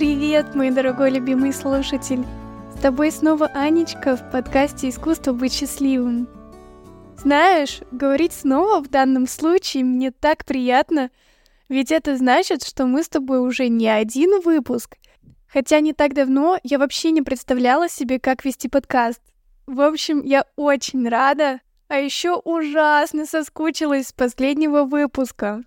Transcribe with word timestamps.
Привет, 0.00 0.54
мой 0.54 0.70
дорогой 0.70 1.10
любимый 1.10 1.52
слушатель! 1.52 2.24
С 2.74 2.80
тобой 2.80 3.12
снова 3.12 3.48
Анечка 3.48 4.16
в 4.16 4.30
подкасте 4.30 4.88
«Искусство 4.88 5.34
быть 5.34 5.52
счастливым». 5.52 6.26
Знаешь, 7.18 7.80
говорить 7.90 8.32
снова 8.32 8.82
в 8.82 8.88
данном 8.88 9.26
случае 9.26 9.84
мне 9.84 10.10
так 10.10 10.46
приятно, 10.46 11.10
ведь 11.68 11.92
это 11.92 12.16
значит, 12.16 12.64
что 12.64 12.86
мы 12.86 13.02
с 13.02 13.10
тобой 13.10 13.46
уже 13.46 13.68
не 13.68 13.88
один 13.88 14.40
выпуск. 14.40 14.96
Хотя 15.46 15.80
не 15.80 15.92
так 15.92 16.14
давно 16.14 16.58
я 16.62 16.78
вообще 16.78 17.10
не 17.10 17.20
представляла 17.20 17.90
себе, 17.90 18.18
как 18.18 18.46
вести 18.46 18.70
подкаст. 18.70 19.20
В 19.66 19.82
общем, 19.82 20.22
я 20.22 20.46
очень 20.56 21.06
рада, 21.06 21.60
а 21.88 21.96
еще 21.96 22.36
ужасно 22.36 23.26
соскучилась 23.26 24.06
с 24.06 24.12
последнего 24.14 24.84
выпуска. 24.84 25.62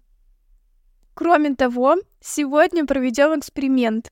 Кроме 1.13 1.53
того, 1.53 1.97
сегодня 2.19 2.87
проведем 2.87 3.37
эксперимент. 3.37 4.09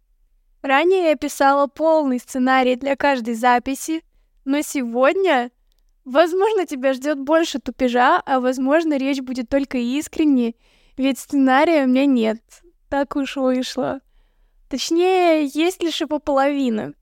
Ранее 0.61 1.09
я 1.09 1.15
писала 1.15 1.67
полный 1.67 2.20
сценарий 2.20 2.75
для 2.75 2.95
каждой 2.95 3.33
записи, 3.33 4.03
но 4.45 4.61
сегодня, 4.61 5.51
возможно, 6.05 6.67
тебя 6.67 6.93
ждет 6.93 7.20
больше 7.20 7.59
тупежа, 7.59 8.21
а 8.25 8.39
возможно, 8.39 8.97
речь 8.97 9.21
будет 9.21 9.49
только 9.49 9.77
искренней, 9.77 10.55
ведь 10.97 11.17
сценария 11.17 11.85
у 11.85 11.87
меня 11.87 12.05
нет. 12.05 12.41
Так 12.89 13.15
уж 13.15 13.37
вышло. 13.37 14.01
Точнее, 14.70 15.45
есть 15.45 15.81
лишь 15.81 16.01
его 16.01 16.20
половина. 16.20 16.93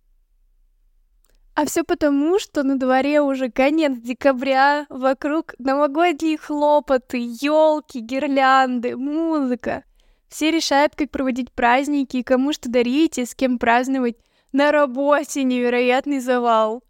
А 1.56 1.66
все 1.66 1.84
потому, 1.84 2.40
что 2.40 2.64
на 2.64 2.80
дворе 2.80 3.20
уже 3.20 3.52
конец 3.52 3.98
декабря, 3.98 4.86
вокруг 4.90 5.56
новогодние 5.60 6.38
хлопоты, 6.38 7.18
елки, 7.18 8.00
гирлянды, 8.00 8.96
музыка. 8.96 9.84
Все 10.30 10.52
решают, 10.52 10.96
как 10.96 11.10
проводить 11.10 11.52
праздники 11.52 12.22
кому 12.22 12.54
что 12.54 12.70
дарить 12.70 13.18
и 13.18 13.26
с 13.26 13.36
кем 13.36 13.58
праздновать. 13.58 14.18
На 14.52 14.72
работе 14.72 15.44
невероятный 15.44 16.20
завал. 16.20 16.84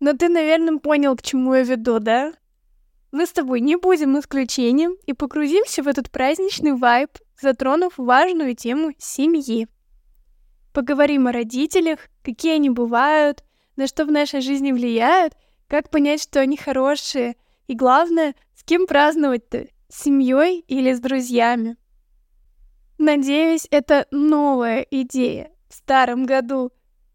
Но 0.00 0.12
ты, 0.14 0.28
наверное, 0.28 0.78
понял, 0.78 1.16
к 1.16 1.22
чему 1.22 1.54
я 1.54 1.62
веду, 1.62 1.98
да? 1.98 2.32
Мы 3.12 3.26
с 3.26 3.32
тобой 3.32 3.60
не 3.60 3.76
будем 3.76 4.18
исключением 4.18 4.96
и 5.06 5.12
погрузимся 5.12 5.82
в 5.82 5.88
этот 5.88 6.10
праздничный 6.10 6.72
вайб, 6.72 7.10
затронув 7.40 7.94
важную 7.96 8.54
тему 8.54 8.92
семьи. 8.98 9.68
Поговорим 10.72 11.26
о 11.26 11.32
родителях, 11.32 12.00
какие 12.22 12.56
они 12.56 12.68
бывают, 12.68 13.44
на 13.76 13.86
что 13.86 14.04
в 14.04 14.10
нашей 14.10 14.40
жизни 14.40 14.72
влияют, 14.72 15.34
как 15.68 15.90
понять, 15.90 16.22
что 16.22 16.40
они 16.40 16.56
хорошие, 16.56 17.36
и 17.66 17.74
главное, 17.74 18.34
с 18.54 18.62
кем 18.64 18.86
праздновать-то, 18.86 19.66
с 19.88 20.02
семьей 20.02 20.64
или 20.66 20.92
с 20.92 21.00
друзьями. 21.00 21.76
Надеюсь, 22.98 23.66
эта 23.70 24.06
новая 24.10 24.86
идея 24.90 25.50
в 25.68 25.74
старом 25.74 26.24
году 26.24 26.72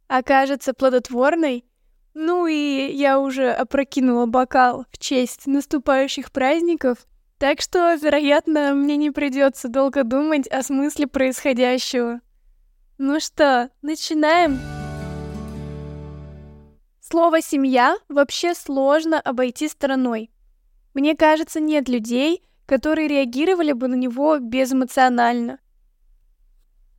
окажется 0.08 0.74
плодотворной. 0.74 1.66
Ну 2.14 2.46
и 2.46 2.92
я 2.92 3.20
уже 3.20 3.52
опрокинула 3.52 4.26
бокал 4.26 4.86
в 4.92 4.98
честь 4.98 5.48
наступающих 5.48 6.32
праздников, 6.32 7.08
так 7.38 7.62
что, 7.62 7.94
вероятно, 7.96 8.74
мне 8.76 8.98
не 8.98 9.09
придется 9.09 9.70
долго 9.70 10.04
думать 10.04 10.48
о 10.48 10.62
смысле 10.62 11.08
происходящего. 11.08 12.20
Ну 12.98 13.20
что, 13.20 13.72
начинаем? 13.82 14.59
Слово 17.00 17.42
«семья» 17.42 17.98
вообще 18.09 18.54
сложно 18.54 19.20
обойти 19.20 19.68
стороной. 19.68 20.30
Мне 20.94 21.16
кажется, 21.16 21.59
нет 21.59 21.90
людей, 21.90 22.44
которые 22.68 23.08
реагировали 23.08 23.72
бы 23.72 23.88
на 23.88 23.96
него 23.96 24.38
безэмоционально. 24.38 25.58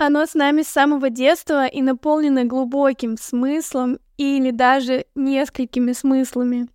Оно 0.04 0.26
с 0.26 0.34
нами 0.34 0.62
с 0.62 0.68
самого 0.68 1.10
детства 1.10 1.64
и 1.68 1.80
наполнено 1.80 2.44
глубоким 2.44 3.16
смыслом 3.16 4.00
или 4.16 4.50
даже 4.50 5.06
несколькими 5.14 5.92
смыслами. 5.92 6.66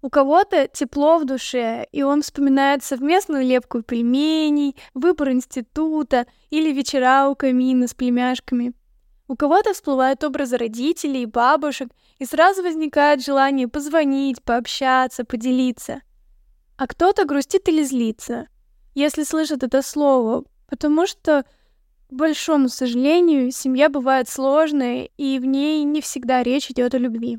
У 0.00 0.08
кого-то 0.08 0.68
тепло 0.68 1.18
в 1.18 1.24
душе, 1.24 1.88
и 1.90 2.04
он 2.04 2.22
вспоминает 2.22 2.84
совместную 2.84 3.44
лепку 3.44 3.82
пельменей, 3.82 4.76
выбор 4.94 5.32
института 5.32 6.28
или 6.50 6.70
вечера 6.70 7.28
у 7.28 7.34
камина 7.34 7.88
с 7.88 7.94
племяшками. 7.94 8.74
У 9.26 9.34
кого-то 9.34 9.72
всплывают 9.72 10.22
образы 10.22 10.56
родителей, 10.56 11.26
бабушек, 11.26 11.88
и 12.20 12.24
сразу 12.24 12.62
возникает 12.62 13.24
желание 13.24 13.66
позвонить, 13.66 14.40
пообщаться, 14.40 15.24
поделиться. 15.24 16.00
А 16.76 16.86
кто-то 16.86 17.24
грустит 17.24 17.68
или 17.68 17.82
злится, 17.82 18.46
если 18.94 19.24
слышит 19.24 19.64
это 19.64 19.82
слово, 19.82 20.44
потому 20.68 21.08
что 21.08 21.44
большому 22.14 22.68
сожалению, 22.68 23.50
семья 23.50 23.88
бывает 23.88 24.28
сложной, 24.28 25.10
и 25.16 25.38
в 25.38 25.44
ней 25.44 25.84
не 25.84 26.00
всегда 26.00 26.42
речь 26.42 26.70
идет 26.70 26.94
о 26.94 26.98
любви. 26.98 27.38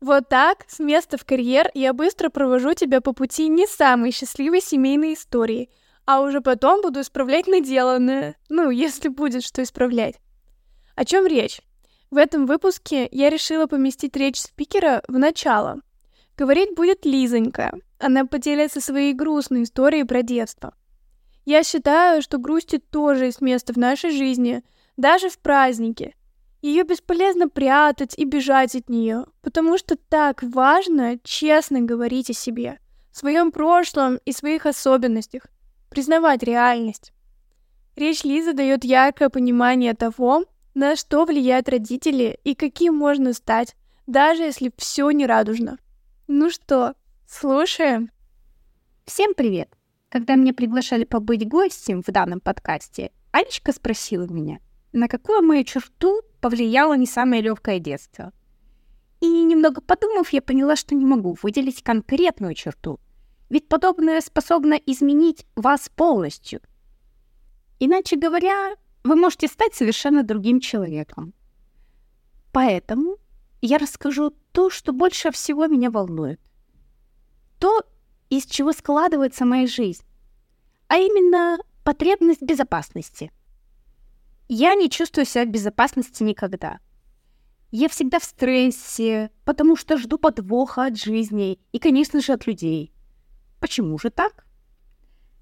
Вот 0.00 0.28
так, 0.28 0.64
с 0.68 0.78
места 0.78 1.18
в 1.18 1.24
карьер, 1.24 1.70
я 1.74 1.92
быстро 1.92 2.28
провожу 2.28 2.74
тебя 2.74 3.00
по 3.00 3.12
пути 3.12 3.48
не 3.48 3.66
самой 3.66 4.12
счастливой 4.12 4.60
семейной 4.60 5.14
истории, 5.14 5.70
а 6.06 6.20
уже 6.20 6.40
потом 6.40 6.82
буду 6.82 7.00
исправлять 7.00 7.48
наделанное, 7.48 8.36
ну, 8.48 8.70
если 8.70 9.08
будет 9.08 9.44
что 9.44 9.62
исправлять. 9.62 10.16
О 10.94 11.04
чем 11.04 11.26
речь? 11.26 11.60
В 12.10 12.16
этом 12.16 12.46
выпуске 12.46 13.08
я 13.10 13.28
решила 13.28 13.66
поместить 13.66 14.16
речь 14.16 14.40
спикера 14.40 15.02
в 15.08 15.18
начало. 15.18 15.80
Говорить 16.36 16.74
будет 16.76 17.04
Лизонька. 17.04 17.72
Она 17.98 18.24
поделится 18.24 18.80
своей 18.80 19.12
грустной 19.12 19.64
историей 19.64 20.04
про 20.04 20.22
детство. 20.22 20.74
Я 21.48 21.64
считаю, 21.64 22.20
что 22.20 22.36
грусти 22.36 22.76
тоже 22.76 23.24
есть 23.24 23.40
место 23.40 23.72
в 23.72 23.78
нашей 23.78 24.10
жизни, 24.10 24.62
даже 24.98 25.30
в 25.30 25.38
празднике. 25.38 26.14
Ее 26.60 26.82
бесполезно 26.82 27.48
прятать 27.48 28.12
и 28.18 28.26
бежать 28.26 28.76
от 28.76 28.90
нее, 28.90 29.24
потому 29.40 29.78
что 29.78 29.96
так 29.96 30.42
важно 30.42 31.18
честно 31.22 31.80
говорить 31.80 32.28
о 32.28 32.34
себе, 32.34 32.78
своем 33.12 33.50
прошлом 33.50 34.18
и 34.26 34.32
своих 34.32 34.66
особенностях, 34.66 35.46
признавать 35.88 36.42
реальность. 36.42 37.14
Речь 37.96 38.24
Лизы 38.24 38.52
дает 38.52 38.84
яркое 38.84 39.30
понимание 39.30 39.94
того, 39.94 40.44
на 40.74 40.96
что 40.96 41.24
влияют 41.24 41.70
родители 41.70 42.38
и 42.44 42.54
каким 42.54 42.94
можно 42.94 43.32
стать, 43.32 43.74
даже 44.06 44.42
если 44.42 44.70
все 44.76 45.10
не 45.12 45.24
радужно. 45.24 45.78
Ну 46.26 46.50
что, 46.50 46.92
слушаем? 47.26 48.10
Всем 49.06 49.32
привет! 49.32 49.77
Когда 50.08 50.36
меня 50.36 50.54
приглашали 50.54 51.04
побыть 51.04 51.46
гостем 51.46 52.02
в 52.02 52.06
данном 52.06 52.40
подкасте, 52.40 53.12
Анечка 53.30 53.72
спросила 53.72 54.26
меня, 54.26 54.58
на 54.92 55.06
какую 55.06 55.42
мою 55.42 55.64
черту 55.64 56.22
повлияло 56.40 56.96
не 56.96 57.06
самое 57.06 57.42
легкое 57.42 57.78
детство. 57.78 58.32
И 59.20 59.26
немного 59.26 59.82
подумав, 59.82 60.32
я 60.32 60.40
поняла, 60.40 60.76
что 60.76 60.94
не 60.94 61.04
могу 61.04 61.36
выделить 61.42 61.82
конкретную 61.82 62.54
черту, 62.54 63.00
ведь 63.50 63.68
подобное 63.68 64.20
способно 64.22 64.74
изменить 64.74 65.44
вас 65.56 65.90
полностью. 65.94 66.60
Иначе 67.78 68.16
говоря, 68.16 68.76
вы 69.04 69.14
можете 69.14 69.46
стать 69.46 69.74
совершенно 69.74 70.22
другим 70.22 70.60
человеком. 70.60 71.34
Поэтому 72.52 73.18
я 73.60 73.76
расскажу 73.76 74.32
то, 74.52 74.70
что 74.70 74.92
больше 74.92 75.30
всего 75.32 75.66
меня 75.66 75.90
волнует. 75.90 76.40
То, 77.58 77.82
из 78.30 78.46
чего 78.46 78.72
складывается 78.72 79.44
моя 79.44 79.66
жизнь, 79.66 80.04
а 80.88 80.98
именно 80.98 81.58
потребность 81.84 82.42
безопасности. 82.42 83.32
Я 84.48 84.74
не 84.74 84.90
чувствую 84.90 85.24
себя 85.24 85.44
в 85.44 85.48
безопасности 85.48 86.22
никогда. 86.22 86.80
Я 87.70 87.88
всегда 87.88 88.18
в 88.18 88.24
стрессе, 88.24 89.30
потому 89.44 89.76
что 89.76 89.98
жду 89.98 90.18
подвоха 90.18 90.86
от 90.86 90.98
жизни 90.98 91.60
и, 91.72 91.78
конечно 91.78 92.20
же, 92.20 92.32
от 92.32 92.46
людей. 92.46 92.92
Почему 93.60 93.98
же 93.98 94.10
так? 94.10 94.46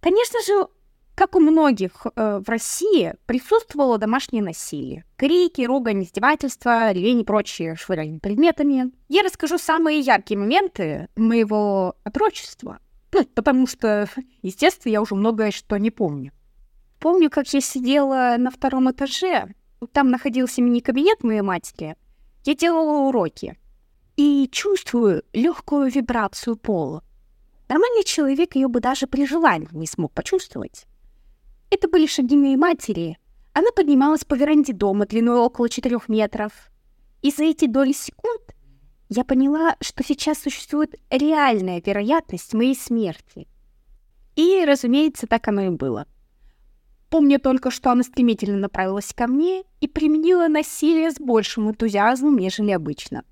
Конечно 0.01 0.41
же, 0.47 0.69
как 1.17 1.35
у 1.35 1.41
многих 1.41 2.07
э, 2.15 2.41
в 2.45 2.49
России, 2.49 3.15
присутствовало 3.25 3.97
домашнее 3.97 4.43
насилие. 4.43 5.05
Крики, 5.17 5.63
ругань, 5.63 6.03
издевательства, 6.03 6.93
ревень 6.93 7.23
и 7.23 7.25
прочие 7.25 7.75
швыряние 7.75 8.21
предметами. 8.21 8.93
Я 9.09 9.23
расскажу 9.23 9.57
самые 9.57 10.01
яркие 10.01 10.39
моменты 10.39 11.09
моего 11.17 11.97
отрочества, 12.05 12.81
ну, 13.13 13.25
потому 13.35 13.67
что, 13.67 14.11
естественно, 14.43 14.93
я 14.93 15.01
уже 15.01 15.15
многое 15.15 15.53
что 15.53 15.79
не 15.79 15.91
помню. 15.91 16.33
Помню, 17.01 17.31
как 17.31 17.49
я 17.49 17.63
сидела 17.63 18.37
на 18.39 18.51
втором 18.51 18.91
этаже, 18.91 19.55
там 19.93 20.11
находился 20.11 20.61
мини-кабинет 20.61 21.25
моей 21.25 21.41
матери. 21.41 21.97
Я 22.45 22.55
делала 22.55 23.09
уроки 23.09 23.59
и 24.17 24.49
чувствую 24.53 25.23
легкую 25.33 25.91
вибрацию 25.91 26.57
пола. 26.57 27.03
Нормальный 27.71 28.05
человек 28.05 28.55
ее 28.55 28.69
бы 28.69 28.81
даже 28.81 29.07
при 29.07 29.27
желании 29.27 29.69
не 29.73 29.87
смог 29.87 30.13
почувствовать. 30.13 30.87
Это 31.71 31.89
были 31.89 32.07
шаги 32.07 32.37
моей 32.37 32.57
матери. 32.57 33.19
Она 33.53 33.71
поднималась 33.75 34.25
по 34.25 34.35
веранде 34.35 34.73
дома 34.73 35.07
длиной 35.07 35.39
около 35.39 35.69
четырех 35.69 36.09
метров. 36.09 36.53
И 37.23 37.31
за 37.31 37.45
эти 37.45 37.67
доли 37.67 37.93
секунд 37.93 38.55
я 39.09 39.25
поняла, 39.25 39.77
что 39.81 40.05
сейчас 40.05 40.39
существует 40.39 40.95
реальная 41.11 41.83
вероятность 41.85 42.55
моей 42.55 42.75
смерти. 42.75 43.49
И, 44.37 44.65
разумеется, 44.67 45.27
так 45.27 45.49
оно 45.49 45.63
и 45.63 45.71
было. 45.71 46.07
Помню 47.09 47.39
только, 47.39 47.71
что 47.71 47.91
она 47.91 48.03
стремительно 48.03 48.59
направилась 48.59 49.15
ко 49.15 49.27
мне 49.27 49.63
и 49.81 49.89
применила 49.89 50.49
насилие 50.49 51.11
с 51.11 51.19
большим 51.19 51.71
энтузиазмом, 51.71 52.37
нежели 52.37 52.73
обычно. 52.73 53.25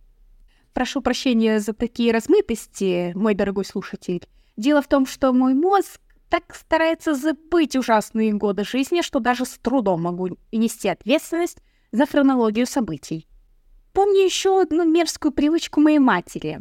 Прошу 0.73 1.03
прощения 1.03 1.61
за 1.61 1.73
такие 1.73 2.13
размытости, 2.13 3.13
мой 3.15 3.35
дорогой 3.35 3.65
слушатель. 3.65 4.27
Дело 4.57 4.81
в 4.81 4.89
том, 4.89 5.07
что 5.07 5.33
мой 5.33 5.55
мозг 5.55 6.01
так 6.29 6.55
старается 6.55 7.15
забыть 7.15 7.77
ужасные 7.77 8.33
годы 8.33 8.65
жизни, 8.65 9.03
что 9.03 9.21
даже 9.21 9.45
с 9.45 9.59
трудом 9.59 10.03
могу 10.03 10.37
нести 10.53 10.89
ответственность 10.89 11.59
за 11.93 12.07
хронологию 12.07 12.67
событий. 12.67 13.29
Помню 13.93 14.25
еще 14.25 14.61
одну 14.61 14.85
мерзкую 14.85 15.33
привычку 15.33 15.81
моей 15.81 16.01
матери. 16.01 16.61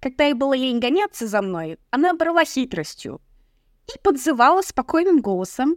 Когда 0.00 0.24
ей 0.24 0.34
было 0.34 0.54
лень 0.54 0.80
гоняться 0.80 1.28
за 1.28 1.40
мной, 1.40 1.78
она 1.90 2.12
брала 2.14 2.44
хитростью 2.44 3.20
и 3.86 3.98
подзывала 4.02 4.62
спокойным 4.62 5.20
голосом, 5.20 5.76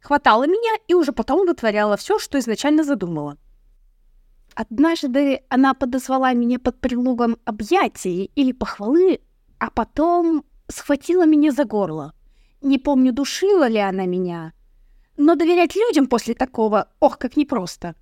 хватала 0.00 0.48
меня 0.48 0.72
и 0.88 0.94
уже 0.94 1.12
потом 1.12 1.46
вытворяла 1.46 1.96
все, 1.96 2.18
что 2.18 2.38
изначально 2.40 2.82
задумала. 2.82 3.38
Однажды 4.56 5.42
она 5.48 5.74
подозвала 5.74 6.32
меня 6.32 6.58
под 6.58 6.80
предлогом 6.80 7.36
объятий 7.44 8.32
или 8.34 8.50
похвалы, 8.50 9.20
а 9.58 9.70
потом 9.70 10.44
схватила 10.68 11.24
меня 11.24 11.52
за 11.52 11.64
горло. 11.64 12.14
Не 12.62 12.78
помню, 12.78 13.12
душила 13.12 13.68
ли 13.68 13.78
она 13.78 14.06
меня, 14.06 14.52
но 15.16 15.34
доверять 15.34 15.76
людям 15.76 16.06
после 16.06 16.34
такого, 16.34 16.88
ох, 17.00 17.18
как 17.18 17.36
непросто. 17.36 17.94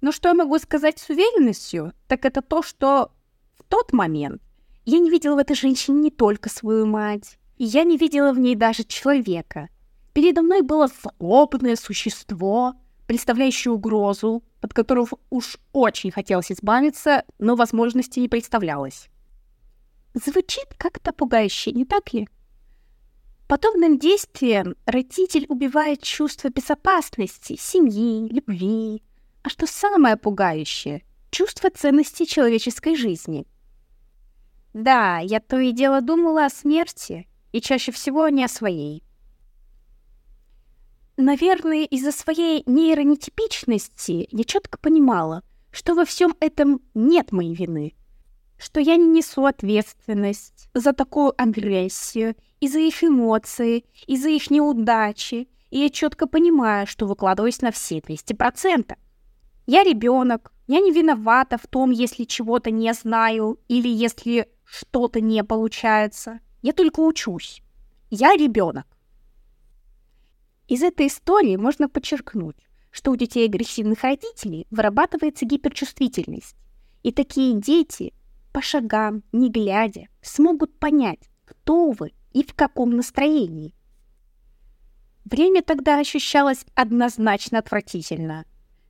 Но 0.00 0.12
что 0.12 0.28
я 0.28 0.34
могу 0.34 0.58
сказать 0.58 0.98
с 0.98 1.08
уверенностью, 1.08 1.92
так 2.06 2.24
это 2.24 2.42
то, 2.42 2.62
что 2.62 3.10
в 3.56 3.64
тот 3.64 3.92
момент 3.92 4.40
я 4.84 4.98
не 4.98 5.10
видела 5.10 5.34
в 5.34 5.38
этой 5.38 5.56
женщине 5.56 6.00
не 6.00 6.10
только 6.10 6.48
свою 6.48 6.86
мать, 6.86 7.38
и 7.56 7.64
я 7.64 7.84
не 7.84 7.96
видела 7.96 8.32
в 8.32 8.38
ней 8.38 8.54
даже 8.54 8.84
человека. 8.84 9.68
Передо 10.12 10.42
мной 10.42 10.62
было 10.62 10.88
злобное 10.88 11.76
существо, 11.76 12.74
представляющее 13.06 13.72
угрозу, 13.72 14.42
от 14.60 14.72
которого 14.72 15.18
уж 15.30 15.58
очень 15.72 16.10
хотелось 16.10 16.52
избавиться, 16.52 17.24
но 17.38 17.56
возможности 17.56 18.20
не 18.20 18.28
представлялось. 18.28 19.08
Звучит 20.14 20.66
как-то 20.76 21.12
пугающе, 21.12 21.72
не 21.72 21.84
так 21.84 22.12
ли? 22.12 22.28
Подобным 23.48 23.98
действием 23.98 24.76
родитель 24.84 25.46
убивает 25.48 26.02
чувство 26.02 26.50
безопасности, 26.50 27.56
семьи, 27.58 28.28
любви, 28.30 29.02
а 29.42 29.48
что 29.48 29.66
самое 29.66 30.18
пугающее— 30.18 31.02
чувство 31.30 31.70
ценности 31.70 32.26
человеческой 32.26 32.94
жизни. 32.94 33.46
Да, 34.74 35.20
я 35.20 35.40
то 35.40 35.58
и 35.58 35.72
дело 35.72 36.02
думала 36.02 36.44
о 36.44 36.50
смерти, 36.50 37.26
и 37.52 37.62
чаще 37.62 37.90
всего 37.90 38.28
не 38.28 38.44
о 38.44 38.48
своей. 38.48 39.02
Наверное, 41.16 41.84
из-за 41.86 42.12
своей 42.12 42.62
нейронетипичности 42.66 44.28
я 44.30 44.44
четко 44.44 44.76
понимала, 44.76 45.42
что 45.70 45.94
во 45.94 46.04
всем 46.04 46.36
этом 46.40 46.82
нет 46.92 47.32
моей 47.32 47.54
вины, 47.54 47.94
что 48.58 48.80
я 48.80 48.96
не 48.96 49.06
несу 49.06 49.44
ответственность 49.44 50.68
за 50.74 50.92
такую 50.92 51.32
агрессию, 51.40 52.34
и 52.60 52.68
за 52.68 52.80
их 52.80 53.04
эмоции, 53.04 53.84
и 54.06 54.16
за 54.16 54.30
их 54.30 54.50
неудачи, 54.50 55.48
и 55.70 55.78
я 55.78 55.90
четко 55.90 56.26
понимаю, 56.26 56.86
что 56.86 57.06
выкладываюсь 57.06 57.60
на 57.60 57.70
все 57.70 57.98
200%. 57.98 58.96
Я 59.66 59.84
ребенок, 59.84 60.52
я 60.66 60.80
не 60.80 60.92
виновата 60.92 61.58
в 61.58 61.66
том, 61.66 61.90
если 61.90 62.24
чего-то 62.24 62.70
не 62.70 62.92
знаю 62.94 63.58
или 63.68 63.88
если 63.88 64.48
что-то 64.64 65.20
не 65.20 65.44
получается. 65.44 66.40
Я 66.62 66.72
только 66.72 67.00
учусь. 67.00 67.62
Я 68.10 68.34
ребенок. 68.34 68.86
Из 70.66 70.82
этой 70.82 71.06
истории 71.06 71.56
можно 71.56 71.88
подчеркнуть, 71.88 72.56
что 72.90 73.10
у 73.10 73.16
детей 73.16 73.46
агрессивных 73.46 74.02
родителей 74.02 74.66
вырабатывается 74.70 75.44
гиперчувствительность. 75.44 76.56
И 77.02 77.12
такие 77.12 77.54
дети, 77.54 78.12
по 78.58 78.62
шагам, 78.62 79.22
не 79.30 79.50
глядя, 79.50 80.08
смогут 80.20 80.80
понять, 80.80 81.30
кто 81.44 81.92
вы 81.92 82.12
и 82.32 82.42
в 82.42 82.54
каком 82.54 82.90
настроении. 82.90 83.72
Время 85.24 85.62
тогда 85.62 86.00
ощущалось 86.00 86.66
однозначно 86.74 87.60
отвратительно. 87.60 88.46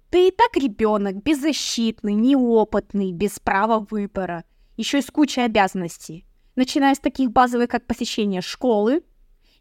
Ты 0.09 0.29
и 0.29 0.31
так 0.31 0.56
ребенок, 0.56 1.23
беззащитный, 1.23 2.15
неопытный, 2.15 3.12
без 3.12 3.38
права 3.41 3.87
выбора, 3.91 4.47
еще 4.79 5.00
и 5.00 5.03
с 5.03 5.11
кучей 5.11 5.43
обязанностей 5.43 6.25
начиная 6.56 6.94
с 6.94 6.99
таких 6.99 7.31
базовых, 7.31 7.69
как 7.69 7.87
посещение 7.87 8.41
школы, 8.41 9.03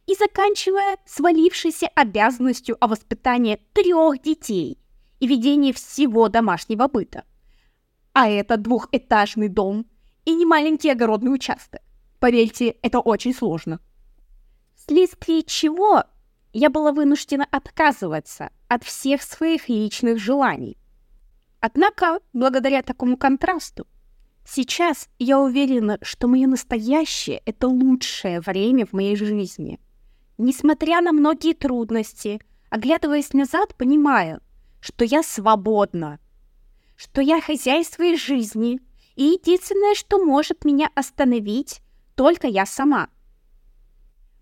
и 0.06 0.16
заканчивая 0.16 1.00
свалившейся 1.06 1.88
обязанностью 1.96 2.78
о 2.80 2.88
воспитании 2.88 3.60
трех 3.74 4.22
детей 4.22 4.80
и 5.20 5.28
ведении 5.28 5.74
всего 5.74 6.30
домашнего 6.30 6.88
быта. 6.88 7.26
А 8.14 8.30
это 8.30 8.56
двухэтажный 8.56 9.50
дом 9.50 9.86
и 10.28 10.36
не 10.36 10.46
маленький 10.46 10.90
огородный 10.90 11.34
участок. 11.34 11.80
Поверьте, 12.20 12.76
это 12.82 13.00
очень 13.00 13.34
сложно. 13.34 13.80
Вследствие 14.76 15.42
чего 15.42 16.04
я 16.52 16.70
была 16.70 16.92
вынуждена 16.92 17.48
отказываться 17.50 18.50
от 18.68 18.84
всех 18.84 19.22
своих 19.22 19.70
личных 19.70 20.20
желаний. 20.20 20.78
Однако, 21.62 22.20
благодаря 22.34 22.84
такому 22.84 23.16
контрасту, 23.16 23.88
Сейчас 24.50 25.10
я 25.20 25.42
уверена, 25.42 25.98
что 26.02 26.30
мое 26.30 26.48
настоящее— 26.48 27.42
это 27.46 27.68
лучшее 27.68 28.40
время 28.40 28.86
в 28.86 28.94
моей 28.94 29.18
жизни. 29.18 29.78
Несмотря 30.38 31.02
на 31.02 31.12
многие 31.12 31.54
трудности, 31.54 32.40
оглядываясь 32.70 33.34
назад, 33.34 33.76
понимаю, 33.76 34.40
что 34.80 35.04
я 35.04 35.22
свободна, 35.22 36.20
что 36.96 37.20
я 37.20 37.42
хозяин 37.42 37.84
своей 37.84 38.16
жизни, 38.16 38.80
и 39.18 39.24
единственное, 39.24 39.96
что 39.96 40.24
может 40.24 40.64
меня 40.64 40.90
остановить, 40.94 41.82
только 42.16 42.48
я 42.48 42.68
сама. 42.68 43.10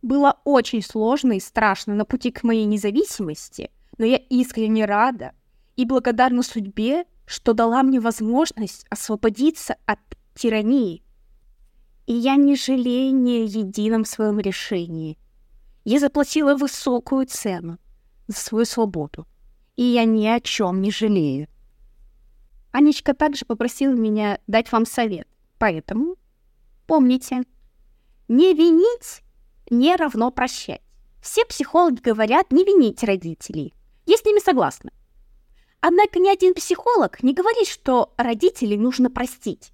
Было 0.01 0.39
очень 0.43 0.83
сложно 0.83 1.31
и 1.33 1.39
страшно 1.39 1.95
на 1.95 2.03
пути 2.03 2.29
к 2.29 2.43
моей 2.43 2.65
независимости, 2.65 3.71
но 3.97 4.05
я 4.05 4.17
искренне 4.17 4.83
рада 4.83 5.31
и 5.77 5.85
благодарна 5.85 6.43
судьбе, 6.43 7.05
что 7.25 7.53
дала 7.53 7.83
мне 7.83 8.01
возможность 8.01 8.85
освободиться 8.89 9.77
от 9.85 9.99
тирании. 10.35 11.03
И 12.05 12.13
я 12.13 12.35
не 12.35 12.57
жалею 12.57 13.15
ни 13.15 13.43
о 13.43 13.45
едином 13.45 14.03
своем 14.03 14.39
решении. 14.39 15.17
Я 15.85 16.01
заплатила 16.01 16.55
высокую 16.55 17.27
цену 17.27 17.79
за 18.27 18.37
свою 18.37 18.65
свободу, 18.65 19.25
и 19.77 19.83
я 19.83 20.03
ни 20.03 20.27
о 20.27 20.41
чем 20.41 20.81
не 20.81 20.91
жалею. 20.91 21.47
Анечка 22.75 23.13
также 23.13 23.45
попросила 23.45 23.93
меня 23.93 24.37
дать 24.47 24.69
вам 24.73 24.85
совет, 24.85 25.29
поэтому 25.59 26.17
помните, 26.87 27.43
не 28.27 28.53
винить 28.53 29.21
не 29.69 29.95
равно 29.95 30.29
прощать. 30.29 30.81
Все 31.21 31.45
психологи 31.45 32.01
говорят 32.01 32.51
не 32.51 32.65
винить 32.65 33.01
родителей. 33.01 33.73
Я 34.05 34.17
с 34.17 34.25
ними 34.25 34.39
согласна. 34.39 34.91
Однако 35.79 36.19
ни 36.19 36.27
один 36.27 36.53
психолог 36.53 37.23
не 37.23 37.33
говорит, 37.33 37.69
что 37.69 38.13
родителей 38.17 38.75
нужно 38.75 39.09
простить. 39.09 39.71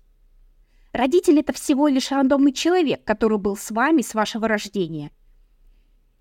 Родитель— 0.93 1.39
это 1.41 1.53
всего 1.53 1.87
лишь 1.87 2.11
рандомный 2.11 2.53
человек, 2.53 3.03
который 3.03 3.39
был 3.39 3.57
с 3.57 3.71
вами 3.71 4.03
с 4.03 4.13
вашего 4.13 4.47
рождения. 4.47 5.09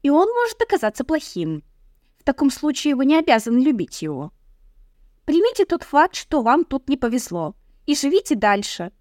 И 0.03 0.09
он 0.09 0.31
может 0.33 0.63
оказаться 0.63 1.05
плохим. 1.05 1.63
В 2.19 2.25
таком 2.25 2.51
случае 2.51 2.95
вы 2.95 3.05
не 3.05 3.19
обязаны 3.19 3.59
любить 3.59 4.01
его. 4.01 4.33
Примите 5.25 5.65
тот 5.65 5.83
факт, 5.83 6.15
что 6.15 6.43
вам 6.43 6.65
тут 6.65 6.89
не 6.89 6.97
повезло, 6.97 7.55
и 7.87 7.95
живите 7.95 8.35
дальше. 8.35 8.93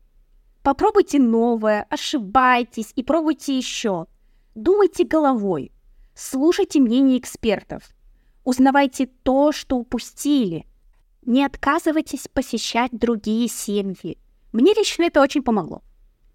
Попробуйте 0.64 1.20
новое, 1.20 1.86
ошибайтесь 1.90 2.92
и 2.96 3.04
пробуйте 3.04 3.58
еще. 3.58 4.08
Думайте 4.56 5.06
головой, 5.06 5.72
слушайте 6.16 6.80
мнение 6.80 7.18
экспертов, 7.18 7.84
узнавайте 8.44 9.08
то, 9.24 9.52
что 9.52 9.78
упустили, 9.78 10.66
не 11.22 11.46
отказывайтесь 11.46 12.28
посещать 12.28 12.92
другие 12.92 13.48
семьи. 13.48 14.18
Мне 14.52 14.74
лично 14.74 15.04
это 15.04 15.22
очень 15.22 15.44
помогло. 15.44 15.84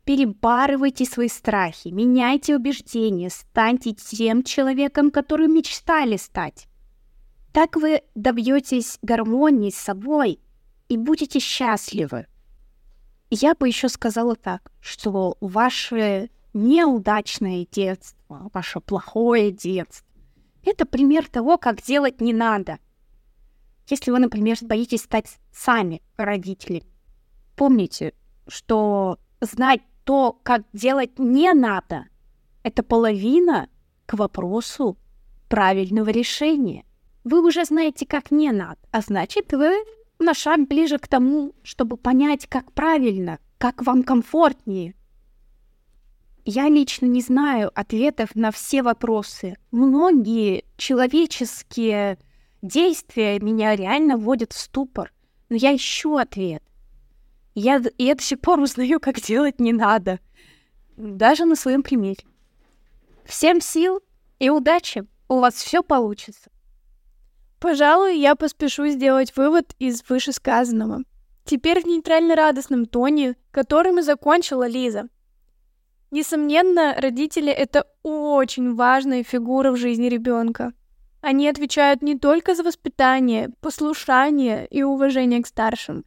Перебарывайте 0.04 1.04
свои 1.04 1.28
страхи, 1.28 1.88
меняйте 1.88 2.54
убеждения, 2.54 3.30
станьте 3.30 3.92
тем 3.92 4.42
человеком, 4.42 5.10
которым 5.10 5.54
мечтали 5.54 6.16
стать. 6.16 6.68
Так 7.54 7.76
вы 7.76 8.02
добьетесь 8.16 8.98
гармонии 9.00 9.70
с 9.70 9.76
собой 9.76 10.40
и 10.88 10.96
будете 10.96 11.38
счастливы. 11.38 12.26
Я 13.30 13.54
бы 13.54 13.68
еще 13.68 13.88
сказала 13.88 14.34
так, 14.34 14.72
что 14.80 15.36
ваше 15.40 16.30
неудачное 16.52 17.64
детство, 17.70 18.50
ваше 18.52 18.80
плохое 18.80 19.52
детство, 19.52 20.04
это 20.64 20.84
пример 20.84 21.28
того, 21.28 21.56
как 21.56 21.80
делать 21.80 22.20
не 22.20 22.32
надо. 22.32 22.80
Если 23.88 24.10
вы, 24.10 24.18
например, 24.18 24.56
боитесь 24.62 25.02
стать 25.02 25.38
сами 25.52 26.02
родителями, 26.16 26.82
помните, 27.54 28.14
что 28.48 29.20
знать 29.40 29.82
то, 30.02 30.40
как 30.42 30.64
делать 30.72 31.20
не 31.20 31.52
надо, 31.52 32.06
это 32.64 32.82
половина 32.82 33.68
к 34.06 34.14
вопросу 34.14 34.98
правильного 35.48 36.08
решения. 36.08 36.84
Вы 37.24 37.42
уже 37.42 37.64
знаете, 37.64 38.06
как 38.06 38.30
не 38.30 38.52
надо, 38.52 38.78
а 38.90 39.00
значит, 39.00 39.52
вы 39.52 39.72
на 40.18 40.34
шаг 40.34 40.68
ближе 40.68 40.98
к 40.98 41.08
тому, 41.08 41.54
чтобы 41.62 41.96
понять, 41.96 42.46
как 42.46 42.72
правильно, 42.72 43.38
как 43.58 43.82
вам 43.82 44.02
комфортнее. 44.02 44.94
Я 46.44 46.68
лично 46.68 47.06
не 47.06 47.22
знаю 47.22 47.70
ответов 47.74 48.34
на 48.34 48.50
все 48.50 48.82
вопросы. 48.82 49.56
Многие 49.70 50.64
человеческие 50.76 52.18
действия 52.60 53.38
меня 53.40 53.74
реально 53.74 54.18
вводят 54.18 54.52
в 54.52 54.58
ступор, 54.58 55.10
но 55.48 55.56
я 55.56 55.74
ищу 55.74 56.16
ответ. 56.16 56.62
Я, 57.54 57.82
я 57.96 58.14
до 58.14 58.22
сих 58.22 58.40
пор 58.40 58.60
узнаю, 58.60 59.00
как 59.00 59.20
делать 59.20 59.60
не 59.60 59.72
надо. 59.72 60.20
Даже 60.98 61.46
на 61.46 61.56
своем 61.56 61.82
примере. 61.82 62.24
Всем 63.24 63.62
сил 63.62 64.00
и 64.38 64.50
удачи! 64.50 65.06
У 65.26 65.38
вас 65.38 65.54
все 65.54 65.82
получится. 65.82 66.50
Пожалуй, 67.64 68.18
я 68.18 68.34
поспешу 68.34 68.88
сделать 68.88 69.34
вывод 69.36 69.74
из 69.78 70.04
вышесказанного. 70.06 71.00
Теперь 71.46 71.80
в 71.80 71.86
нейтрально-радостном 71.86 72.84
тоне, 72.84 73.36
которым 73.50 74.00
и 74.00 74.02
закончила 74.02 74.68
Лиза. 74.68 75.08
Несомненно, 76.10 76.94
родители— 76.98 77.50
это 77.52 77.86
очень 78.02 78.74
важная 78.74 79.24
фигура 79.24 79.70
в 79.72 79.78
жизни 79.78 80.08
ребенка. 80.08 80.74
Они 81.22 81.48
отвечают 81.48 82.02
не 82.02 82.18
только 82.18 82.54
за 82.54 82.64
воспитание, 82.64 83.48
послушание 83.62 84.66
и 84.66 84.82
уважение 84.82 85.42
к 85.42 85.46
старшим. 85.46 86.04